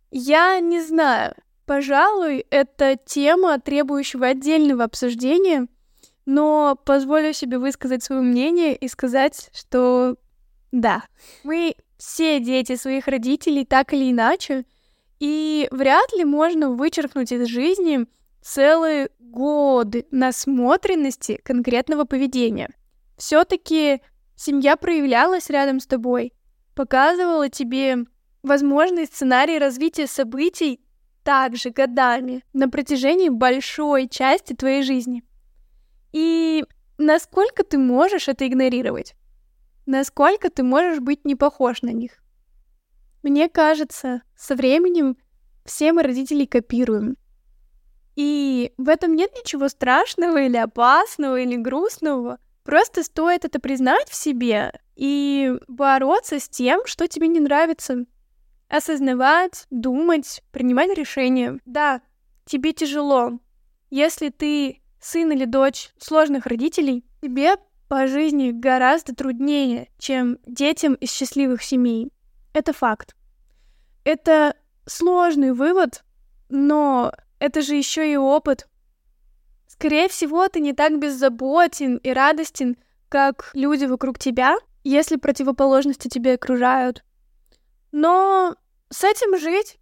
Я 0.10 0.60
не 0.62 0.82
знаю. 0.82 1.36
Пожалуй, 1.66 2.46
это 2.50 2.98
тема, 3.06 3.60
требующего 3.60 4.28
отдельного 4.28 4.86
обсуждения, 4.86 5.68
но 6.26 6.78
позволю 6.86 7.34
себе 7.34 7.58
высказать 7.58 8.04
свое 8.04 8.22
мнение 8.22 8.76
и 8.76 8.88
сказать, 8.88 9.50
что 9.54 10.16
да, 10.72 11.04
мы 11.44 11.76
все 12.02 12.40
дети 12.40 12.76
своих 12.76 13.08
родителей 13.08 13.64
так 13.64 13.94
или 13.94 14.10
иначе, 14.10 14.66
и 15.20 15.68
вряд 15.70 16.12
ли 16.14 16.26
можно 16.26 16.72
вычеркнуть 16.72 17.32
из 17.32 17.48
жизни 17.48 18.08
целые 18.42 19.12
годы 19.20 20.08
насмотренности 20.10 21.40
конкретного 21.44 22.06
поведения. 22.06 22.72
Все-таки 23.18 24.02
семья 24.36 24.78
проявлялась 24.78 25.52
рядом 25.52 25.80
с 25.80 25.86
тобой, 25.86 26.34
показывала 26.74 27.50
тебе 27.50 27.98
возможный 28.42 29.06
сценарий 29.06 29.60
развития 29.60 30.08
событий 30.08 30.84
также 31.24 31.70
годами 31.70 32.44
на 32.52 32.68
протяжении 32.68 33.30
большой 33.30 34.08
части 34.08 34.54
твоей 34.54 34.82
жизни. 34.82 35.22
И 36.14 36.66
насколько 36.98 37.64
ты 37.64 37.78
можешь 37.78 38.28
это 38.28 38.48
игнорировать? 38.48 39.14
Насколько 39.86 40.50
ты 40.50 40.64
можешь 40.64 41.00
быть 41.00 41.26
не 41.26 41.36
похож 41.36 41.82
на 41.82 41.90
них? 41.90 42.22
Мне 43.24 43.50
кажется, 43.50 44.22
со 44.36 44.56
временем 44.56 45.18
все 45.66 45.94
мы 45.94 46.04
родителей 46.04 46.48
копируем. 46.48 47.18
И 48.16 48.74
в 48.78 48.90
этом 48.90 49.16
нет 49.16 49.32
ничего 49.34 49.68
страшного 49.70 50.42
или 50.42 50.58
опасного 50.58 51.40
или 51.40 51.56
грустного. 51.56 52.40
Просто 52.64 53.04
стоит 53.04 53.46
это 53.46 53.60
признать 53.60 54.10
в 54.10 54.16
себе 54.16 54.72
и 54.96 55.58
бороться 55.68 56.40
с 56.40 56.48
тем, 56.48 56.86
что 56.86 57.08
тебе 57.08 57.28
не 57.28 57.40
нравится. 57.40 58.06
Осознавать, 58.70 59.66
думать, 59.70 60.44
принимать 60.52 60.96
решения. 60.98 61.60
Да, 61.66 62.02
тебе 62.46 62.74
тяжело. 62.74 63.40
Если 63.90 64.30
ты 64.30 64.82
сын 65.00 65.32
или 65.32 65.46
дочь 65.46 65.90
сложных 65.98 66.46
родителей, 66.46 67.04
тебе 67.22 67.56
по 67.92 68.08
жизни 68.08 68.52
гораздо 68.52 69.14
труднее, 69.14 69.90
чем 69.98 70.38
детям 70.46 70.94
из 70.94 71.12
счастливых 71.12 71.62
семей. 71.62 72.10
Это 72.54 72.72
факт. 72.72 73.18
Это 74.06 74.56
сложный 74.86 75.52
вывод, 75.52 76.06
но 76.48 77.12
это 77.40 77.62
же 77.62 77.76
еще 77.76 78.10
и 78.10 78.16
опыт. 78.16 78.70
Скорее 79.68 80.08
всего, 80.08 80.48
ты 80.48 80.62
не 80.62 80.72
так 80.72 81.00
беззаботен 81.00 81.98
и 81.98 82.14
радостен, 82.14 82.78
как 83.10 83.52
люди 83.54 83.84
вокруг 83.84 84.18
тебя, 84.20 84.56
если 84.86 85.18
противоположности 85.18 86.08
тебя 86.08 86.36
окружают. 86.36 87.04
Но 87.92 88.56
с 88.90 89.04
этим 89.04 89.38
жить 89.38 89.80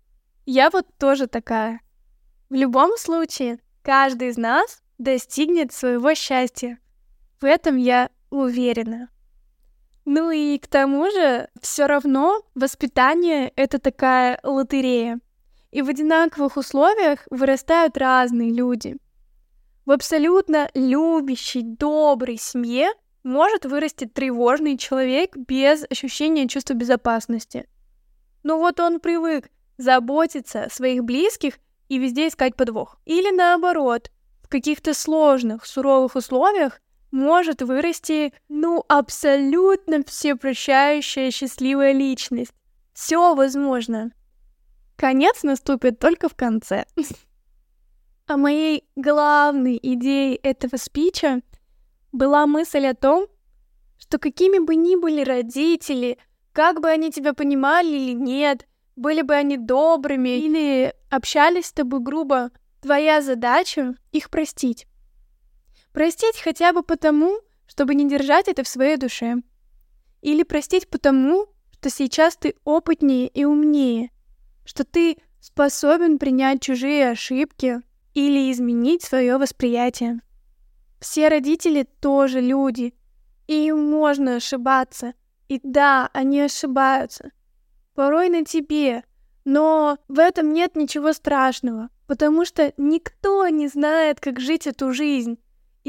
я 0.48 0.72
вот 0.72 0.88
тоже 0.98 1.28
такая. 1.28 1.80
В 2.50 2.56
любом 2.56 2.98
случае, 2.98 3.60
каждый 3.84 4.30
из 4.30 4.38
нас 4.38 4.82
достигнет 4.98 5.72
своего 5.72 6.16
счастья. 6.16 6.80
В 7.42 7.46
этом 7.46 7.78
я 7.78 8.10
уверена. 8.30 9.10
Ну 10.06 10.32
и 10.32 10.58
к 10.58 10.68
тому 10.68 11.10
же, 11.12 11.50
все 11.62 11.86
равно 11.86 12.44
воспитание— 12.56 13.54
это 13.56 13.80
такая 13.80 14.40
лотерея. 14.44 15.20
И 15.72 15.82
в 15.82 15.90
одинаковых 15.90 16.58
условиях 16.58 17.28
вырастают 17.30 17.96
разные 17.98 18.52
люди. 18.52 18.98
В 19.86 19.92
абсолютно 19.92 20.70
любящей, 20.74 21.62
доброй 21.62 22.38
семье 22.38 22.90
может 23.24 23.66
вырасти 23.66 24.06
тревожный 24.06 24.78
человек 24.78 25.38
без 25.38 25.86
ощущения 25.90 26.48
чувства 26.48 26.74
безопасности. 26.74 27.70
Но 28.44 28.58
вот 28.58 28.80
он 28.80 29.00
привык 29.00 29.50
заботиться 29.78 30.64
о 30.64 30.70
своих 30.70 31.04
близких 31.04 31.60
и 31.88 31.98
везде 31.98 32.28
искать 32.28 32.56
подвох. 32.56 32.98
Или 33.06 33.32
наоборот, 33.32 34.12
в 34.42 34.50
каких-то 34.50 34.94
сложных, 34.94 35.66
суровых 35.66 36.16
условиях 36.16 36.82
может 37.12 37.62
вырасти, 37.62 38.34
ну, 38.48 38.84
абсолютно 38.88 40.04
всепрощающая 40.06 41.32
счастливая 41.32 41.92
личность. 41.92 42.54
Все 42.94 43.36
возможно. 43.36 44.12
Конец 44.96 45.44
наступит 45.44 46.00
только 46.00 46.30
в 46.30 46.36
конце. 46.36 46.86
А 48.28 48.38
моей 48.38 48.84
главной 48.96 49.80
идеей 49.82 50.36
этого 50.44 50.78
спича 50.78 51.42
была 52.12 52.46
мысль 52.46 52.86
о 52.86 52.94
том, 52.94 53.26
что 53.98 54.20
какими 54.20 54.60
бы 54.60 54.76
ни 54.76 54.96
были 54.96 55.24
родители, 55.24 56.20
как 56.54 56.80
бы 56.80 56.90
они 56.90 57.12
тебя 57.12 57.34
понимали 57.34 57.88
или 57.88 58.12
нет, 58.12 58.68
были 58.96 59.24
бы 59.24 59.34
они 59.34 59.58
добрыми 59.58 60.30
или 60.38 60.94
общались 61.10 61.66
с 61.66 61.74
тобой 61.74 62.02
грубо, 62.02 62.52
Твоя 62.82 63.22
задача— 63.22 63.96
их 64.14 64.30
простить. 64.30 64.88
Простить 65.94 66.40
хотя 66.42 66.74
бы 66.74 66.84
потому, 66.84 67.40
чтобы 67.68 67.96
не 67.96 68.08
держать 68.08 68.48
это 68.48 68.64
в 68.64 68.68
своей 68.68 68.98
душе. 68.98 69.38
Или 70.22 70.44
простить 70.44 70.90
потому, 70.90 71.48
что 71.74 71.90
сейчас 71.90 72.36
ты 72.36 72.56
опытнее 72.64 73.28
и 73.28 73.46
умнее, 73.46 74.12
что 74.66 74.84
ты 74.84 75.18
способен 75.40 76.20
принять 76.20 76.62
чужие 76.62 77.10
ошибки 77.10 77.82
или 78.14 78.52
изменить 78.52 79.04
свое 79.04 79.38
восприятие. 79.38 80.22
Все 81.00 81.30
родители 81.30 81.88
тоже 82.02 82.42
люди, 82.42 82.94
и 83.48 83.68
им 83.68 83.90
можно 83.90 84.36
ошибаться. 84.36 85.14
И 85.48 85.60
да, 85.64 86.10
они 86.14 86.42
ошибаются. 86.42 87.32
Порой 87.96 88.30
на 88.30 88.44
тебе, 88.46 89.04
но 89.46 89.98
в 90.08 90.20
этом 90.20 90.54
нет 90.54 90.76
ничего 90.76 91.14
страшного 91.14 91.90
потому 92.10 92.44
что 92.44 92.74
никто 92.78 93.48
не 93.50 93.68
знает, 93.68 94.20
как 94.20 94.40
жить 94.40 94.66
эту 94.66 94.92
жизнь. 94.94 95.38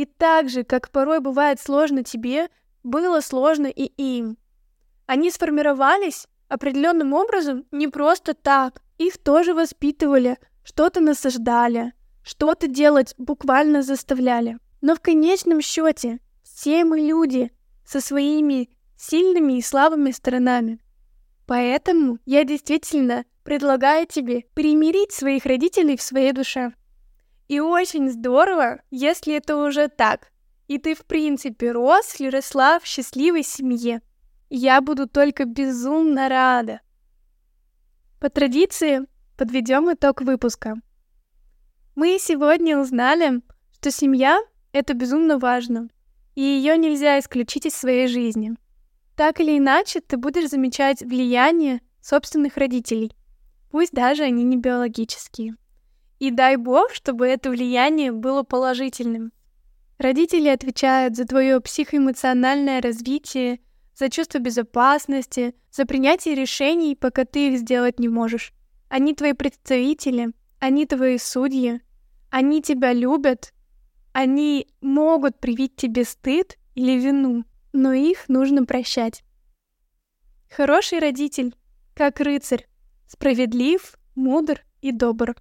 И 0.00 0.06
так 0.06 0.48
же, 0.48 0.64
как 0.64 0.90
порой 0.90 1.20
бывает 1.20 1.60
сложно 1.60 2.02
тебе, 2.02 2.48
было 2.82 3.20
сложно 3.20 3.66
и 3.66 3.84
им. 4.02 4.38
Они 5.04 5.30
сформировались 5.30 6.26
определенным 6.48 7.12
образом 7.12 7.66
не 7.70 7.86
просто 7.86 8.32
так. 8.32 8.80
Их 8.96 9.18
тоже 9.18 9.52
воспитывали, 9.52 10.38
что-то 10.64 11.00
насаждали, 11.00 11.92
что-то 12.22 12.66
делать 12.66 13.14
буквально 13.18 13.82
заставляли. 13.82 14.56
Но 14.80 14.94
в 14.94 15.00
конечном 15.00 15.60
счете 15.60 16.20
все 16.42 16.86
мы 16.86 17.00
люди 17.00 17.52
со 17.84 18.00
своими 18.00 18.70
сильными 18.96 19.58
и 19.58 19.62
слабыми 19.62 20.12
сторонами. 20.12 20.80
Поэтому 21.46 22.20
я 22.24 22.44
действительно 22.44 23.26
предлагаю 23.44 24.06
тебе 24.06 24.46
примирить 24.54 25.12
своих 25.12 25.44
родителей 25.44 25.98
в 25.98 26.02
своей 26.02 26.32
душе. 26.32 26.72
И 27.50 27.58
очень 27.58 28.08
здорово, 28.08 28.80
если 28.92 29.34
это 29.34 29.56
уже 29.56 29.88
так, 29.88 30.30
и 30.68 30.78
ты 30.78 30.94
в 30.94 31.04
принципе 31.04 31.72
рос 31.72 32.20
или 32.20 32.28
росла 32.28 32.78
в 32.78 32.86
счастливой 32.86 33.42
семье. 33.42 34.02
Я 34.50 34.80
буду 34.80 35.08
только 35.08 35.46
безумно 35.46 36.28
рада. 36.28 36.80
По 38.20 38.30
традиции 38.30 39.00
подведем 39.36 39.92
итог 39.92 40.20
выпуска. 40.22 40.76
Мы 41.96 42.18
сегодня 42.20 42.78
узнали, 42.78 43.42
что 43.72 43.90
семья— 43.90 44.40
это 44.72 44.94
безумно 44.94 45.36
важно, 45.36 45.88
и 46.36 46.42
ее 46.42 46.78
нельзя 46.78 47.18
исключить 47.18 47.66
из 47.66 47.74
своей 47.74 48.06
жизни. 48.06 48.54
Так 49.16 49.40
или 49.40 49.58
иначе, 49.58 50.00
ты 50.00 50.18
будешь 50.18 50.50
замечать 50.50 51.02
влияние 51.02 51.80
собственных 52.00 52.56
родителей, 52.56 53.10
пусть 53.72 53.90
даже 53.90 54.22
они 54.22 54.44
не 54.44 54.56
биологические. 54.56 55.56
И 56.20 56.30
дай 56.30 56.56
бог, 56.56 56.92
чтобы 56.92 57.26
это 57.26 57.50
влияние 57.50 58.12
было 58.12 58.42
положительным. 58.42 59.32
Родители 59.98 60.48
отвечают 60.48 61.16
за 61.16 61.24
твое 61.24 61.60
психоэмоциональное 61.60 62.82
развитие, 62.82 63.60
за 63.94 64.10
чувство 64.10 64.38
безопасности, 64.38 65.54
за 65.72 65.86
принятие 65.86 66.34
решений, 66.34 66.94
пока 66.94 67.24
ты 67.24 67.48
их 67.48 67.58
сделать 67.58 67.98
не 67.98 68.08
можешь. 68.08 68.52
Они 68.88 69.14
твои 69.14 69.32
представители, 69.32 70.32
они 70.58 70.84
твои 70.84 71.16
судьи, 71.16 71.80
они 72.30 72.60
тебя 72.60 72.92
любят, 72.92 73.54
они 74.12 74.68
могут 74.82 75.40
привить 75.40 75.76
тебе 75.76 76.04
стыд 76.04 76.58
или 76.74 77.00
вину, 77.00 77.44
но 77.72 77.94
их 77.94 78.28
нужно 78.28 78.66
прощать. 78.66 79.22
Хороший 80.50 80.98
родитель, 80.98 81.54
как 81.94 82.20
рыцарь, 82.20 82.66
справедлив, 83.06 83.94
мудр 84.14 84.60
и 84.82 84.92
добр. 84.92 85.34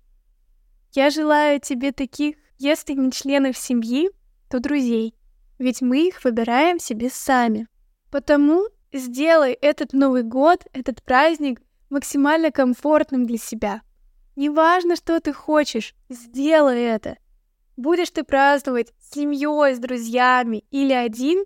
Я 0.92 1.10
желаю 1.10 1.60
тебе 1.60 1.92
таких, 1.92 2.36
если 2.58 2.94
не 2.94 3.12
членов 3.12 3.58
семьи, 3.58 4.10
то 4.50 4.60
друзей, 4.60 5.16
ведь 5.60 5.82
мы 5.82 6.08
их 6.08 6.24
выбираем 6.24 6.80
себе 6.80 7.10
сами. 7.10 7.68
Потому 8.12 8.66
сделай 8.92 9.54
этот 9.54 9.94
Новый 9.94 10.24
год, 10.24 10.66
этот 10.74 11.04
праздник 11.04 11.62
максимально 11.90 12.52
комфортным 12.52 13.26
для 13.26 13.38
себя. 13.38 13.82
Неважно, 14.36 14.96
что 14.96 15.20
ты 15.20 15.34
хочешь, 15.34 15.94
сделай 16.10 16.82
это. 16.82 17.18
Будешь 17.78 18.10
ты 18.10 18.24
праздновать 18.24 18.94
с 19.00 19.14
семьей, 19.14 19.76
с 19.76 19.80
друзьями 19.80 20.66
или 20.72 20.94
один, 20.94 21.46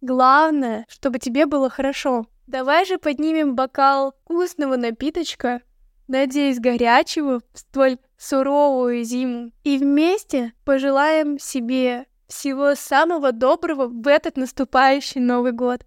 главное, 0.00 0.86
чтобы 0.88 1.18
тебе 1.18 1.46
было 1.46 1.68
хорошо. 1.68 2.26
Давай 2.46 2.86
же 2.86 2.98
поднимем 2.98 3.54
бокал 3.54 4.14
вкусного 4.24 4.76
напиточка, 4.76 5.62
надеюсь, 6.08 6.58
горячего 6.58 7.40
в 7.52 7.58
столь 7.58 7.98
суровую 8.16 9.04
зиму, 9.04 9.52
и 9.64 9.78
вместе 9.78 10.52
пожелаем 10.64 11.38
себе 11.38 12.06
всего 12.26 12.74
самого 12.74 13.32
доброго 13.32 13.86
в 13.86 14.06
этот 14.06 14.36
наступающий 14.36 15.20
Новый 15.20 15.52
год. 15.52 15.86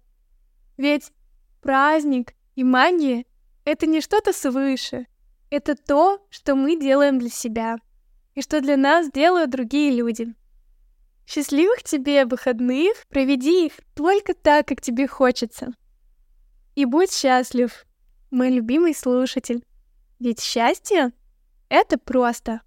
Ведь 0.76 1.12
праздник 1.60 2.32
и 2.54 2.64
магия— 2.64 3.24
это 3.64 3.86
не 3.86 4.00
что-то 4.00 4.32
свыше. 4.32 5.06
Это 5.50 5.76
то, 5.76 6.26
что 6.30 6.54
мы 6.54 6.80
делаем 6.80 7.18
для 7.18 7.28
себя. 7.28 7.76
И 8.34 8.42
что 8.42 8.60
для 8.60 8.76
нас 8.76 9.10
делают 9.10 9.50
другие 9.50 9.92
люди. 9.92 10.34
Счастливых 11.26 11.82
тебе 11.82 12.24
выходных, 12.24 13.06
проведи 13.08 13.66
их 13.66 13.74
только 13.94 14.34
так, 14.34 14.66
как 14.66 14.80
тебе 14.80 15.06
хочется. 15.06 15.72
И 16.74 16.84
будь 16.84 17.12
счастлив, 17.12 17.84
мой 18.30 18.50
любимый 18.50 18.94
слушатель. 18.94 19.62
Ведь 20.22 20.40
счастье— 20.40 21.10
это 21.68 21.98
просто. 21.98 22.60